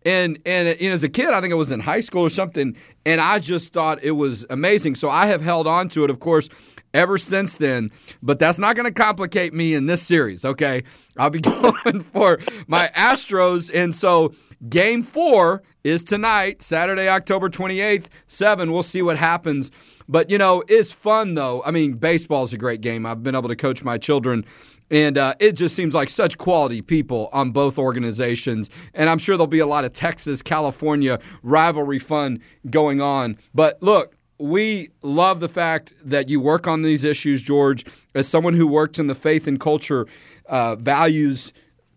And 0.04 0.38
and 0.44 0.68
as 0.68 1.02
a 1.02 1.08
kid, 1.08 1.30
I 1.30 1.40
think 1.40 1.50
it 1.50 1.56
was 1.56 1.72
in 1.72 1.80
high 1.80 2.00
school 2.00 2.22
or 2.22 2.28
something, 2.28 2.76
and 3.06 3.20
I 3.20 3.38
just 3.38 3.72
thought 3.72 4.02
it 4.02 4.12
was 4.12 4.44
amazing. 4.50 4.96
So 4.96 5.08
I 5.08 5.26
have 5.26 5.40
held 5.40 5.66
on 5.66 5.88
to 5.90 6.04
it, 6.04 6.10
of 6.10 6.20
course, 6.20 6.48
ever 6.92 7.16
since 7.16 7.56
then. 7.56 7.90
But 8.22 8.38
that's 8.38 8.58
not 8.58 8.76
going 8.76 8.84
to 8.84 8.92
complicate 8.92 9.54
me 9.54 9.74
in 9.74 9.86
this 9.86 10.02
series. 10.02 10.44
Okay, 10.44 10.82
I'll 11.16 11.30
be 11.30 11.40
going 11.40 12.00
for 12.00 12.38
my 12.66 12.88
Astros, 12.88 13.70
and 13.72 13.94
so 13.94 14.34
Game 14.68 15.02
Four 15.02 15.62
is 15.84 16.04
tonight, 16.04 16.60
Saturday, 16.60 17.08
October 17.08 17.48
twenty 17.48 17.80
eighth, 17.80 18.10
seven. 18.26 18.72
We'll 18.72 18.82
see 18.82 19.00
what 19.00 19.16
happens. 19.16 19.70
But 20.08 20.28
you 20.28 20.36
know, 20.36 20.62
it's 20.68 20.92
fun 20.92 21.32
though. 21.34 21.62
I 21.64 21.70
mean, 21.70 21.94
baseball 21.94 22.44
is 22.44 22.52
a 22.52 22.58
great 22.58 22.82
game. 22.82 23.06
I've 23.06 23.22
been 23.22 23.34
able 23.34 23.48
to 23.48 23.56
coach 23.56 23.82
my 23.82 23.96
children 23.96 24.44
and 24.90 25.18
uh, 25.18 25.34
it 25.40 25.52
just 25.52 25.74
seems 25.74 25.94
like 25.94 26.08
such 26.08 26.38
quality 26.38 26.82
people 26.82 27.28
on 27.32 27.50
both 27.50 27.78
organizations. 27.78 28.70
And 28.92 29.08
I'm 29.08 29.18
sure 29.18 29.36
there'll 29.36 29.46
be 29.46 29.60
a 29.60 29.66
lot 29.66 29.84
of 29.84 29.92
Texas 29.92 30.42
California 30.42 31.18
rivalry 31.42 31.98
fun 31.98 32.40
going 32.70 33.00
on. 33.00 33.38
But 33.54 33.82
look, 33.82 34.16
we 34.38 34.90
love 35.02 35.40
the 35.40 35.48
fact 35.48 35.92
that 36.04 36.28
you 36.28 36.40
work 36.40 36.66
on 36.66 36.82
these 36.82 37.04
issues, 37.04 37.42
George. 37.42 37.84
As 38.14 38.28
someone 38.28 38.54
who 38.54 38.66
works 38.66 38.98
in 38.98 39.06
the 39.06 39.14
faith 39.14 39.46
and 39.46 39.58
culture 39.58 40.06
uh, 40.46 40.76
values 40.76 41.52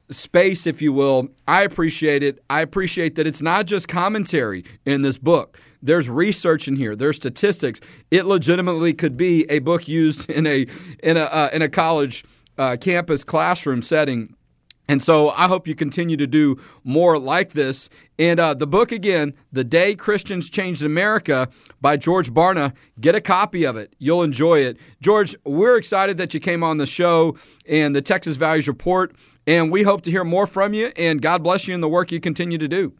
space, 0.09 0.65
if 0.65 0.81
you 0.81 0.93
will, 0.93 1.27
I 1.47 1.63
appreciate 1.63 2.23
it. 2.23 2.43
I 2.49 2.61
appreciate 2.61 3.15
that 3.15 3.27
it's 3.27 3.41
not 3.41 3.65
just 3.65 3.87
commentary 3.87 4.63
in 4.85 5.01
this 5.01 5.17
book. 5.17 5.59
There's 5.81 6.09
research 6.09 6.67
in 6.67 6.75
here. 6.75 6.95
There's 6.95 7.17
statistics. 7.17 7.81
It 8.09 8.25
legitimately 8.25 8.93
could 8.93 9.17
be 9.17 9.45
a 9.49 9.59
book 9.59 9.87
used 9.87 10.29
in 10.29 10.47
a 10.47 10.65
in 11.03 11.17
a 11.17 11.23
uh, 11.23 11.49
in 11.53 11.61
a 11.61 11.69
college 11.69 12.23
uh, 12.57 12.77
campus 12.79 13.23
classroom 13.23 13.81
setting. 13.81 14.35
And 14.89 15.01
so 15.03 15.31
I 15.31 15.47
hope 15.47 15.67
you 15.67 15.75
continue 15.75 16.15
to 16.17 16.27
do 16.27 16.57
more 16.83 17.19
like 17.19 17.51
this. 17.51 17.89
And 18.17 18.39
uh, 18.39 18.53
the 18.53 18.67
book 18.67 18.91
again, 18.91 19.33
The 19.51 19.65
Day 19.65 19.95
Christians 19.95 20.49
Changed 20.49 20.83
America 20.83 21.49
by 21.81 21.97
George 21.97 22.31
Barna. 22.33 22.73
Get 22.99 23.13
a 23.13 23.21
copy 23.21 23.65
of 23.65 23.75
it. 23.75 23.93
You'll 23.99 24.23
enjoy 24.23 24.59
it. 24.59 24.77
George, 25.01 25.35
we're 25.43 25.75
excited 25.75 26.17
that 26.17 26.33
you 26.33 26.39
came 26.39 26.63
on 26.63 26.77
the 26.77 26.85
show 26.85 27.35
and 27.67 27.93
the 27.95 28.01
Texas 28.01 28.37
Values 28.37 28.67
Report. 28.67 29.13
And 29.45 29.71
we 29.71 29.83
hope 29.83 30.03
to 30.03 30.11
hear 30.11 30.23
more 30.23 30.47
from 30.47 30.73
you. 30.73 30.93
And 30.95 31.21
God 31.21 31.43
bless 31.43 31.67
you 31.67 31.75
in 31.75 31.81
the 31.81 31.89
work 31.89 32.11
you 32.11 32.21
continue 32.21 32.57
to 32.57 32.67
do. 32.67 32.93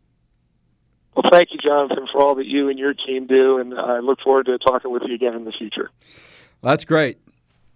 Well, 1.16 1.32
thank 1.32 1.50
you, 1.52 1.58
Jonathan, 1.58 2.06
for 2.12 2.22
all 2.22 2.36
that 2.36 2.46
you 2.46 2.70
and 2.70 2.78
your 2.78 2.94
team 2.94 3.28
do. 3.28 3.60
And 3.60 3.74
I 3.74 4.00
look 4.00 4.20
forward 4.22 4.46
to 4.48 4.58
talking 4.60 4.92
with 4.92 5.04
you 5.06 5.16
again 5.16 5.34
in 5.34 5.46
the 5.46 5.52
future. 5.52 5.90
Well, 6.62 6.74
that's 6.74 6.86
great. 6.86 7.18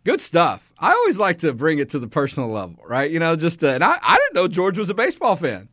Good 0.04 0.22
stuff. 0.22 0.74
I 0.80 0.92
always 0.92 1.20
like 1.20 1.38
to 1.40 1.54
bring 1.54 1.78
it 1.78 1.90
to 1.90 2.00
the 2.00 2.08
personal 2.08 2.50
level, 2.50 2.84
right? 2.88 3.10
You 3.12 3.20
know, 3.20 3.36
just 3.36 3.64
uh, 3.64 3.68
and 3.68 3.84
I, 3.84 3.98
I 4.02 4.18
didn't 4.18 4.34
know 4.34 4.48
George 4.48 4.78
was 4.78 4.90
a 4.90 4.96
baseball 4.96 5.36
fan 5.36 5.70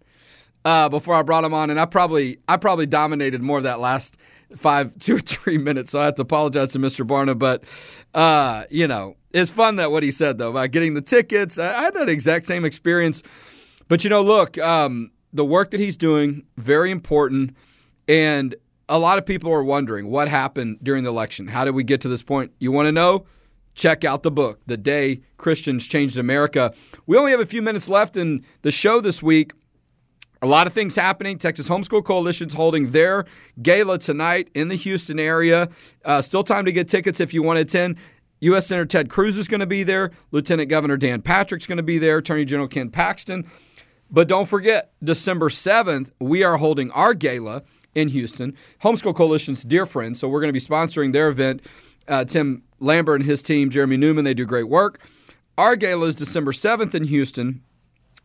uh, 0.66 0.88
before 0.90 1.14
I 1.14 1.22
brought 1.22 1.44
him 1.44 1.54
on, 1.54 1.70
and 1.70 1.80
I 1.80 1.86
probably 1.86 2.38
I 2.46 2.58
probably 2.58 2.86
dominated 2.86 3.40
more 3.40 3.56
of 3.56 3.64
that 3.64 3.80
last 3.80 4.18
five 4.54 4.98
two 4.98 5.16
or 5.16 5.20
three 5.20 5.56
minutes. 5.56 5.92
So 5.92 6.00
I 6.00 6.04
have 6.06 6.14
to 6.16 6.22
apologize 6.22 6.72
to 6.72 6.78
Mr. 6.78 7.06
Barna, 7.06 7.38
but 7.38 7.64
uh, 8.14 8.64
you 8.70 8.86
know, 8.86 9.16
it's 9.32 9.50
fun 9.50 9.76
that 9.76 9.90
what 9.90 10.02
he 10.02 10.10
said 10.10 10.36
though 10.36 10.50
about 10.50 10.72
getting 10.72 10.92
the 10.92 11.02
tickets. 11.02 11.58
I, 11.58 11.74
I 11.74 11.82
had 11.84 11.94
that 11.94 12.10
exact 12.10 12.44
same 12.44 12.66
experience, 12.66 13.22
but 13.88 14.04
you 14.04 14.10
know, 14.10 14.20
look, 14.20 14.58
um, 14.58 15.10
the 15.32 15.44
work 15.44 15.70
that 15.70 15.80
he's 15.80 15.96
doing 15.96 16.44
very 16.58 16.90
important, 16.90 17.56
and 18.06 18.54
a 18.90 18.98
lot 18.98 19.16
of 19.16 19.24
people 19.24 19.50
are 19.52 19.64
wondering 19.64 20.10
what 20.10 20.28
happened 20.28 20.80
during 20.82 21.04
the 21.04 21.10
election. 21.10 21.46
How 21.46 21.64
did 21.64 21.74
we 21.74 21.82
get 21.82 22.02
to 22.02 22.08
this 22.08 22.22
point? 22.22 22.52
You 22.58 22.72
want 22.72 22.86
to 22.86 22.92
know? 22.92 23.24
Check 23.78 24.04
out 24.04 24.22
the 24.22 24.30
book, 24.30 24.60
The 24.66 24.76
Day 24.76 25.22
Christians 25.38 25.86
Changed 25.86 26.18
America. 26.18 26.74
We 27.06 27.16
only 27.16 27.30
have 27.30 27.40
a 27.40 27.46
few 27.46 27.62
minutes 27.62 27.88
left 27.88 28.16
in 28.16 28.44
the 28.62 28.70
show 28.70 29.00
this 29.00 29.22
week. 29.22 29.52
A 30.42 30.46
lot 30.46 30.66
of 30.66 30.72
things 30.72 30.94
happening. 30.94 31.38
Texas 31.38 31.68
Homeschool 31.68 32.04
Coalition's 32.04 32.54
holding 32.54 32.90
their 32.90 33.24
gala 33.62 33.98
tonight 33.98 34.50
in 34.54 34.68
the 34.68 34.74
Houston 34.74 35.18
area. 35.18 35.68
Uh, 36.04 36.20
still 36.20 36.44
time 36.44 36.64
to 36.64 36.72
get 36.72 36.88
tickets 36.88 37.20
if 37.20 37.32
you 37.32 37.42
want 37.42 37.56
to 37.56 37.62
attend. 37.62 37.96
U.S. 38.40 38.66
Senator 38.68 38.86
Ted 38.86 39.08
Cruz 39.08 39.36
is 39.36 39.48
going 39.48 39.60
to 39.60 39.66
be 39.66 39.82
there. 39.82 40.12
Lieutenant 40.30 40.68
Governor 40.68 40.96
Dan 40.96 41.22
Patrick's 41.22 41.66
going 41.66 41.78
to 41.78 41.82
be 41.82 41.98
there. 41.98 42.18
Attorney 42.18 42.44
General 42.44 42.68
Ken 42.68 42.90
Paxton. 42.90 43.48
But 44.10 44.28
don't 44.28 44.46
forget, 44.46 44.92
December 45.02 45.48
7th, 45.48 46.10
we 46.20 46.44
are 46.44 46.56
holding 46.56 46.92
our 46.92 47.14
gala 47.14 47.64
in 47.94 48.08
Houston. 48.08 48.56
Homeschool 48.82 49.14
Coalition's 49.14 49.64
dear 49.64 49.86
friends, 49.86 50.20
so 50.20 50.28
we're 50.28 50.40
going 50.40 50.48
to 50.48 50.52
be 50.52 50.60
sponsoring 50.60 51.12
their 51.12 51.28
event. 51.28 51.66
Uh, 52.06 52.24
Tim 52.24 52.62
Lambert 52.80 53.20
and 53.20 53.28
his 53.28 53.42
team, 53.42 53.70
Jeremy 53.70 53.96
Newman, 53.96 54.24
they 54.24 54.34
do 54.34 54.44
great 54.44 54.68
work. 54.68 55.00
Our 55.56 55.76
gala 55.76 56.06
is 56.06 56.14
December 56.14 56.52
7th 56.52 56.94
in 56.94 57.04
Houston, 57.04 57.62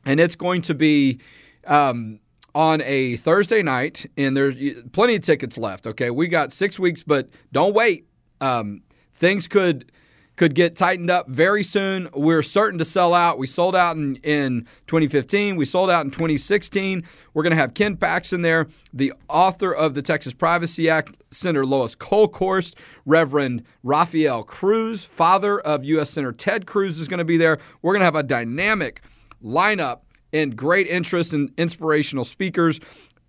and 0.05 0.19
it's 0.19 0.35
going 0.35 0.61
to 0.63 0.73
be 0.73 1.19
um, 1.65 2.19
on 2.53 2.81
a 2.83 3.15
Thursday 3.17 3.63
night, 3.63 4.05
and 4.17 4.37
there's 4.37 4.55
plenty 4.91 5.15
of 5.15 5.21
tickets 5.21 5.57
left. 5.57 5.87
Okay, 5.87 6.11
we 6.11 6.27
got 6.27 6.53
six 6.53 6.77
weeks, 6.79 7.01
but 7.03 7.29
don't 7.51 7.73
wait. 7.73 8.07
Um, 8.41 8.83
things 9.13 9.47
could 9.47 9.91
could 10.35 10.55
get 10.55 10.75
tightened 10.75 11.09
up 11.09 11.27
very 11.27 11.63
soon. 11.63 12.09
We're 12.13 12.41
certain 12.41 12.79
to 12.79 12.85
sell 12.85 13.13
out. 13.13 13.37
We 13.37 13.47
sold 13.47 13.75
out 13.75 13.95
in, 13.95 14.15
in 14.17 14.67
2015. 14.87 15.55
We 15.55 15.65
sold 15.65 15.89
out 15.89 16.05
in 16.05 16.11
2016. 16.11 17.03
We're 17.33 17.43
going 17.43 17.51
to 17.51 17.57
have 17.57 17.73
Ken 17.73 17.97
Paxton 17.97 18.41
there, 18.41 18.67
the 18.93 19.13
author 19.29 19.71
of 19.71 19.93
the 19.93 20.01
Texas 20.01 20.33
Privacy 20.33 20.89
Act, 20.89 21.17
Senator 21.31 21.65
Lois 21.65 21.95
Kolkhorst, 21.95 22.75
Reverend 23.05 23.63
Rafael 23.83 24.43
Cruz, 24.43 25.05
father 25.05 25.59
of 25.59 25.83
U.S. 25.85 26.11
Senator 26.11 26.31
Ted 26.31 26.65
Cruz, 26.65 26.99
is 26.99 27.07
going 27.07 27.19
to 27.19 27.25
be 27.25 27.37
there. 27.37 27.59
We're 27.81 27.93
going 27.93 28.01
to 28.01 28.05
have 28.05 28.15
a 28.15 28.23
dynamic 28.23 29.01
lineup 29.43 30.01
and 30.31 30.55
great 30.55 30.87
interest 30.87 31.33
and 31.33 31.49
in 31.49 31.55
inspirational 31.57 32.23
speakers 32.23 32.79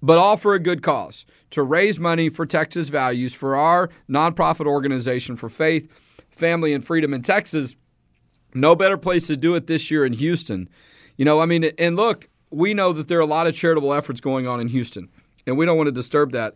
but 0.03 0.19
all 0.19 0.37
for 0.37 0.53
a 0.53 0.59
good 0.59 0.83
cause 0.83 1.25
to 1.49 1.63
raise 1.63 1.99
money 1.99 2.29
for 2.29 2.45
Texas 2.45 2.91
Values 2.91 3.33
for 3.33 3.57
our 3.57 3.89
nonprofit 4.09 4.67
organization 4.67 5.35
for 5.35 5.49
faith 5.49 5.89
family 6.35 6.73
and 6.73 6.85
freedom 6.85 7.15
in 7.15 7.23
Texas. 7.23 7.77
No 8.55 8.77
better 8.77 8.97
place 8.97 9.27
to 9.29 9.37
do 9.37 9.55
it 9.55 9.67
this 9.67 9.91
year 9.91 10.05
in 10.05 10.13
Houston. 10.13 10.69
You 11.17 11.25
know, 11.25 11.41
I 11.41 11.47
mean, 11.47 11.65
and 11.79 11.97
look, 11.97 12.29
we 12.51 12.75
know 12.75 12.93
that 12.93 13.09
there 13.09 13.19
are 13.19 13.23
a 13.23 13.27
lot 13.27 13.47
of 13.47 13.55
charitable 13.55 13.93
efforts 13.93 14.21
going 14.21 14.47
on 14.47 14.61
in 14.61 14.69
Houston, 14.69 15.09
and 15.47 15.57
we 15.57 15.67
don't 15.67 15.77
want 15.77 15.89
to 15.89 15.93
disturb 15.93 16.33
that. 16.33 16.55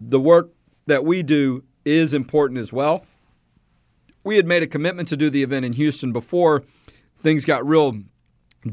The 0.00 0.20
work 0.20 0.52
that 0.86 1.04
we 1.04 1.22
do 1.22 1.64
is 1.84 2.14
important 2.14 2.58
as 2.58 2.72
well. 2.72 3.04
We 4.24 4.36
had 4.36 4.46
made 4.46 4.62
a 4.62 4.66
commitment 4.66 5.08
to 5.08 5.16
do 5.16 5.30
the 5.30 5.42
event 5.42 5.64
in 5.64 5.74
Houston 5.74 6.12
before 6.12 6.64
things 7.18 7.44
got 7.44 7.66
real 7.66 8.00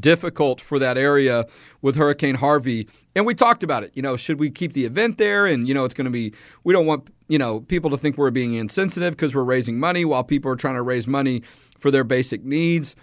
difficult 0.00 0.60
for 0.60 0.78
that 0.78 0.98
area 0.98 1.46
with 1.82 1.96
Hurricane 1.96 2.34
Harvey. 2.34 2.88
And 3.14 3.26
we 3.26 3.34
talked 3.34 3.62
about 3.62 3.82
it. 3.82 3.92
You 3.94 4.02
know, 4.02 4.16
should 4.16 4.38
we 4.38 4.50
keep 4.50 4.72
the 4.72 4.84
event 4.84 5.18
there? 5.18 5.46
And, 5.46 5.68
you 5.68 5.74
know, 5.74 5.84
it's 5.84 5.94
going 5.94 6.06
to 6.06 6.10
be, 6.10 6.34
we 6.64 6.72
don't 6.72 6.86
want, 6.86 7.08
you 7.28 7.38
know, 7.38 7.60
people 7.60 7.90
to 7.90 7.96
think 7.96 8.18
we're 8.18 8.30
being 8.30 8.54
insensitive 8.54 9.12
because 9.12 9.34
we're 9.34 9.44
raising 9.44 9.78
money 9.78 10.04
while 10.04 10.24
people 10.24 10.50
are 10.50 10.56
trying 10.56 10.74
to 10.74 10.82
raise 10.82 11.06
money 11.06 11.42
for 11.78 11.90
their 11.90 12.04
basic 12.04 12.44
needs. 12.44 12.96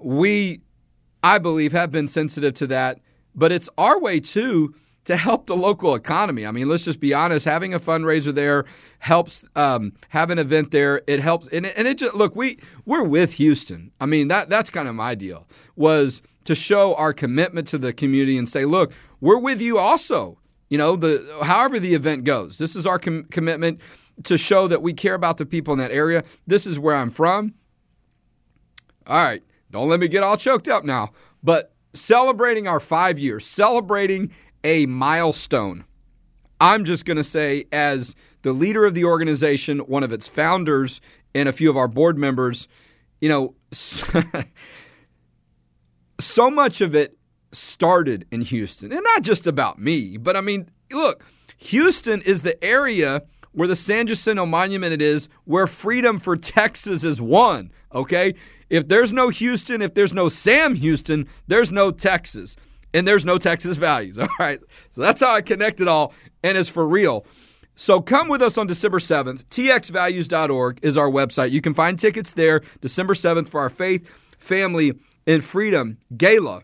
We, 0.00 0.60
I 1.22 1.38
believe, 1.38 1.72
have 1.72 1.90
been 1.90 2.08
sensitive 2.08 2.54
to 2.54 2.66
that. 2.68 3.00
But 3.34 3.52
it's 3.52 3.68
our 3.78 3.98
way, 4.00 4.20
too, 4.20 4.74
to 5.08 5.16
help 5.16 5.46
the 5.46 5.56
local 5.56 5.94
economy. 5.94 6.44
I 6.44 6.50
mean, 6.50 6.68
let's 6.68 6.84
just 6.84 7.00
be 7.00 7.14
honest. 7.14 7.46
Having 7.46 7.72
a 7.72 7.80
fundraiser 7.80 8.34
there 8.34 8.66
helps. 8.98 9.42
Um, 9.56 9.94
have 10.10 10.28
an 10.28 10.38
event 10.38 10.70
there, 10.70 11.00
it 11.06 11.18
helps. 11.18 11.48
And 11.48 11.64
it, 11.64 11.72
and 11.78 11.88
it 11.88 11.96
just 11.96 12.14
look 12.14 12.36
we 12.36 12.58
we're 12.84 13.04
with 13.04 13.32
Houston. 13.32 13.90
I 14.00 14.06
mean 14.06 14.28
that 14.28 14.50
that's 14.50 14.68
kind 14.68 14.86
of 14.86 14.94
my 14.94 15.14
deal 15.14 15.48
was 15.76 16.20
to 16.44 16.54
show 16.54 16.94
our 16.96 17.14
commitment 17.14 17.66
to 17.68 17.78
the 17.78 17.92
community 17.94 18.36
and 18.36 18.46
say, 18.46 18.66
look, 18.66 18.92
we're 19.22 19.38
with 19.38 19.62
you 19.62 19.78
also. 19.78 20.38
You 20.68 20.76
know, 20.76 20.94
the 20.94 21.38
however 21.42 21.80
the 21.80 21.94
event 21.94 22.24
goes, 22.24 22.58
this 22.58 22.76
is 22.76 22.86
our 22.86 22.98
com- 22.98 23.24
commitment 23.30 23.80
to 24.24 24.36
show 24.36 24.68
that 24.68 24.82
we 24.82 24.92
care 24.92 25.14
about 25.14 25.38
the 25.38 25.46
people 25.46 25.72
in 25.72 25.78
that 25.78 25.90
area. 25.90 26.22
This 26.46 26.66
is 26.66 26.78
where 26.78 26.94
I'm 26.94 27.10
from. 27.10 27.54
All 29.06 29.24
right, 29.24 29.42
don't 29.70 29.88
let 29.88 30.00
me 30.00 30.08
get 30.08 30.22
all 30.22 30.36
choked 30.36 30.68
up 30.68 30.84
now, 30.84 31.12
but 31.42 31.72
celebrating 31.94 32.68
our 32.68 32.80
five 32.80 33.18
years, 33.18 33.46
celebrating 33.46 34.30
a 34.64 34.86
milestone. 34.86 35.84
I'm 36.60 36.84
just 36.84 37.04
going 37.04 37.16
to 37.16 37.24
say, 37.24 37.66
as 37.70 38.16
the 38.42 38.52
leader 38.52 38.84
of 38.84 38.94
the 38.94 39.04
organization, 39.04 39.78
one 39.80 40.02
of 40.02 40.12
its 40.12 40.26
founders, 40.26 41.00
and 41.34 41.48
a 41.48 41.52
few 41.52 41.70
of 41.70 41.76
our 41.76 41.88
board 41.88 42.18
members, 42.18 42.68
you 43.20 43.28
know, 43.28 43.54
so 46.20 46.50
much 46.50 46.80
of 46.80 46.94
it 46.94 47.16
started 47.52 48.26
in 48.30 48.40
Houston. 48.42 48.92
And 48.92 49.02
not 49.02 49.22
just 49.22 49.46
about 49.46 49.78
me, 49.78 50.16
but 50.16 50.36
I 50.36 50.40
mean, 50.40 50.68
look, 50.92 51.24
Houston 51.58 52.22
is 52.22 52.42
the 52.42 52.62
area 52.64 53.22
where 53.52 53.68
the 53.68 53.76
San 53.76 54.06
Jacinto 54.06 54.46
Monument 54.46 55.00
is, 55.00 55.28
where 55.44 55.66
freedom 55.66 56.18
for 56.18 56.36
Texas 56.36 57.04
is 57.04 57.20
won. 57.20 57.72
Okay? 57.94 58.34
If 58.70 58.88
there's 58.88 59.12
no 59.12 59.30
Houston, 59.30 59.82
if 59.82 59.94
there's 59.94 60.12
no 60.12 60.28
Sam 60.28 60.74
Houston, 60.74 61.26
there's 61.46 61.72
no 61.72 61.90
Texas. 61.90 62.56
And 62.94 63.06
there's 63.06 63.24
no 63.24 63.38
Texas 63.38 63.76
values. 63.76 64.18
All 64.18 64.28
right. 64.38 64.60
So 64.90 65.00
that's 65.00 65.20
how 65.20 65.34
I 65.34 65.42
connect 65.42 65.80
it 65.80 65.88
all. 65.88 66.12
And 66.42 66.56
it's 66.56 66.68
for 66.68 66.86
real. 66.86 67.26
So 67.74 68.00
come 68.00 68.28
with 68.28 68.42
us 68.42 68.58
on 68.58 68.66
December 68.66 68.98
7th. 68.98 69.44
TXValues.org 69.46 70.80
is 70.82 70.98
our 70.98 71.08
website. 71.08 71.52
You 71.52 71.60
can 71.60 71.74
find 71.74 71.98
tickets 71.98 72.32
there 72.32 72.62
December 72.80 73.14
7th 73.14 73.48
for 73.48 73.60
our 73.60 73.70
Faith, 73.70 74.10
Family, 74.38 74.94
and 75.26 75.44
Freedom 75.44 75.98
Gala 76.16 76.62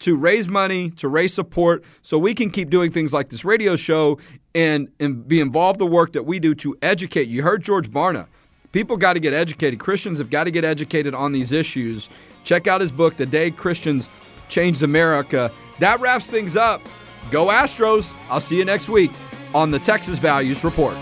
to 0.00 0.16
raise 0.16 0.48
money, 0.48 0.90
to 0.90 1.08
raise 1.08 1.32
support, 1.32 1.84
so 2.02 2.18
we 2.18 2.34
can 2.34 2.50
keep 2.50 2.70
doing 2.70 2.90
things 2.90 3.12
like 3.12 3.28
this 3.28 3.44
radio 3.44 3.76
show 3.76 4.18
and, 4.54 4.88
and 5.00 5.26
be 5.26 5.40
involved 5.40 5.80
in 5.80 5.86
the 5.86 5.92
work 5.92 6.12
that 6.12 6.24
we 6.24 6.38
do 6.38 6.54
to 6.54 6.76
educate. 6.82 7.28
You 7.28 7.42
heard 7.42 7.62
George 7.62 7.90
Barna. 7.90 8.26
People 8.72 8.96
got 8.96 9.12
to 9.12 9.20
get 9.20 9.32
educated. 9.32 9.78
Christians 9.78 10.18
have 10.18 10.30
got 10.30 10.44
to 10.44 10.50
get 10.50 10.64
educated 10.64 11.14
on 11.14 11.32
these 11.32 11.52
issues. 11.52 12.10
Check 12.42 12.66
out 12.66 12.80
his 12.80 12.90
book, 12.90 13.16
The 13.16 13.26
Day 13.26 13.50
Christians 13.50 14.08
Changed 14.54 14.84
America. 14.84 15.50
That 15.80 15.98
wraps 15.98 16.30
things 16.30 16.56
up. 16.56 16.80
Go 17.32 17.46
Astros. 17.46 18.14
I'll 18.30 18.38
see 18.38 18.56
you 18.56 18.64
next 18.64 18.88
week 18.88 19.10
on 19.52 19.72
the 19.72 19.80
Texas 19.80 20.20
Values 20.20 20.62
Report. 20.62 20.94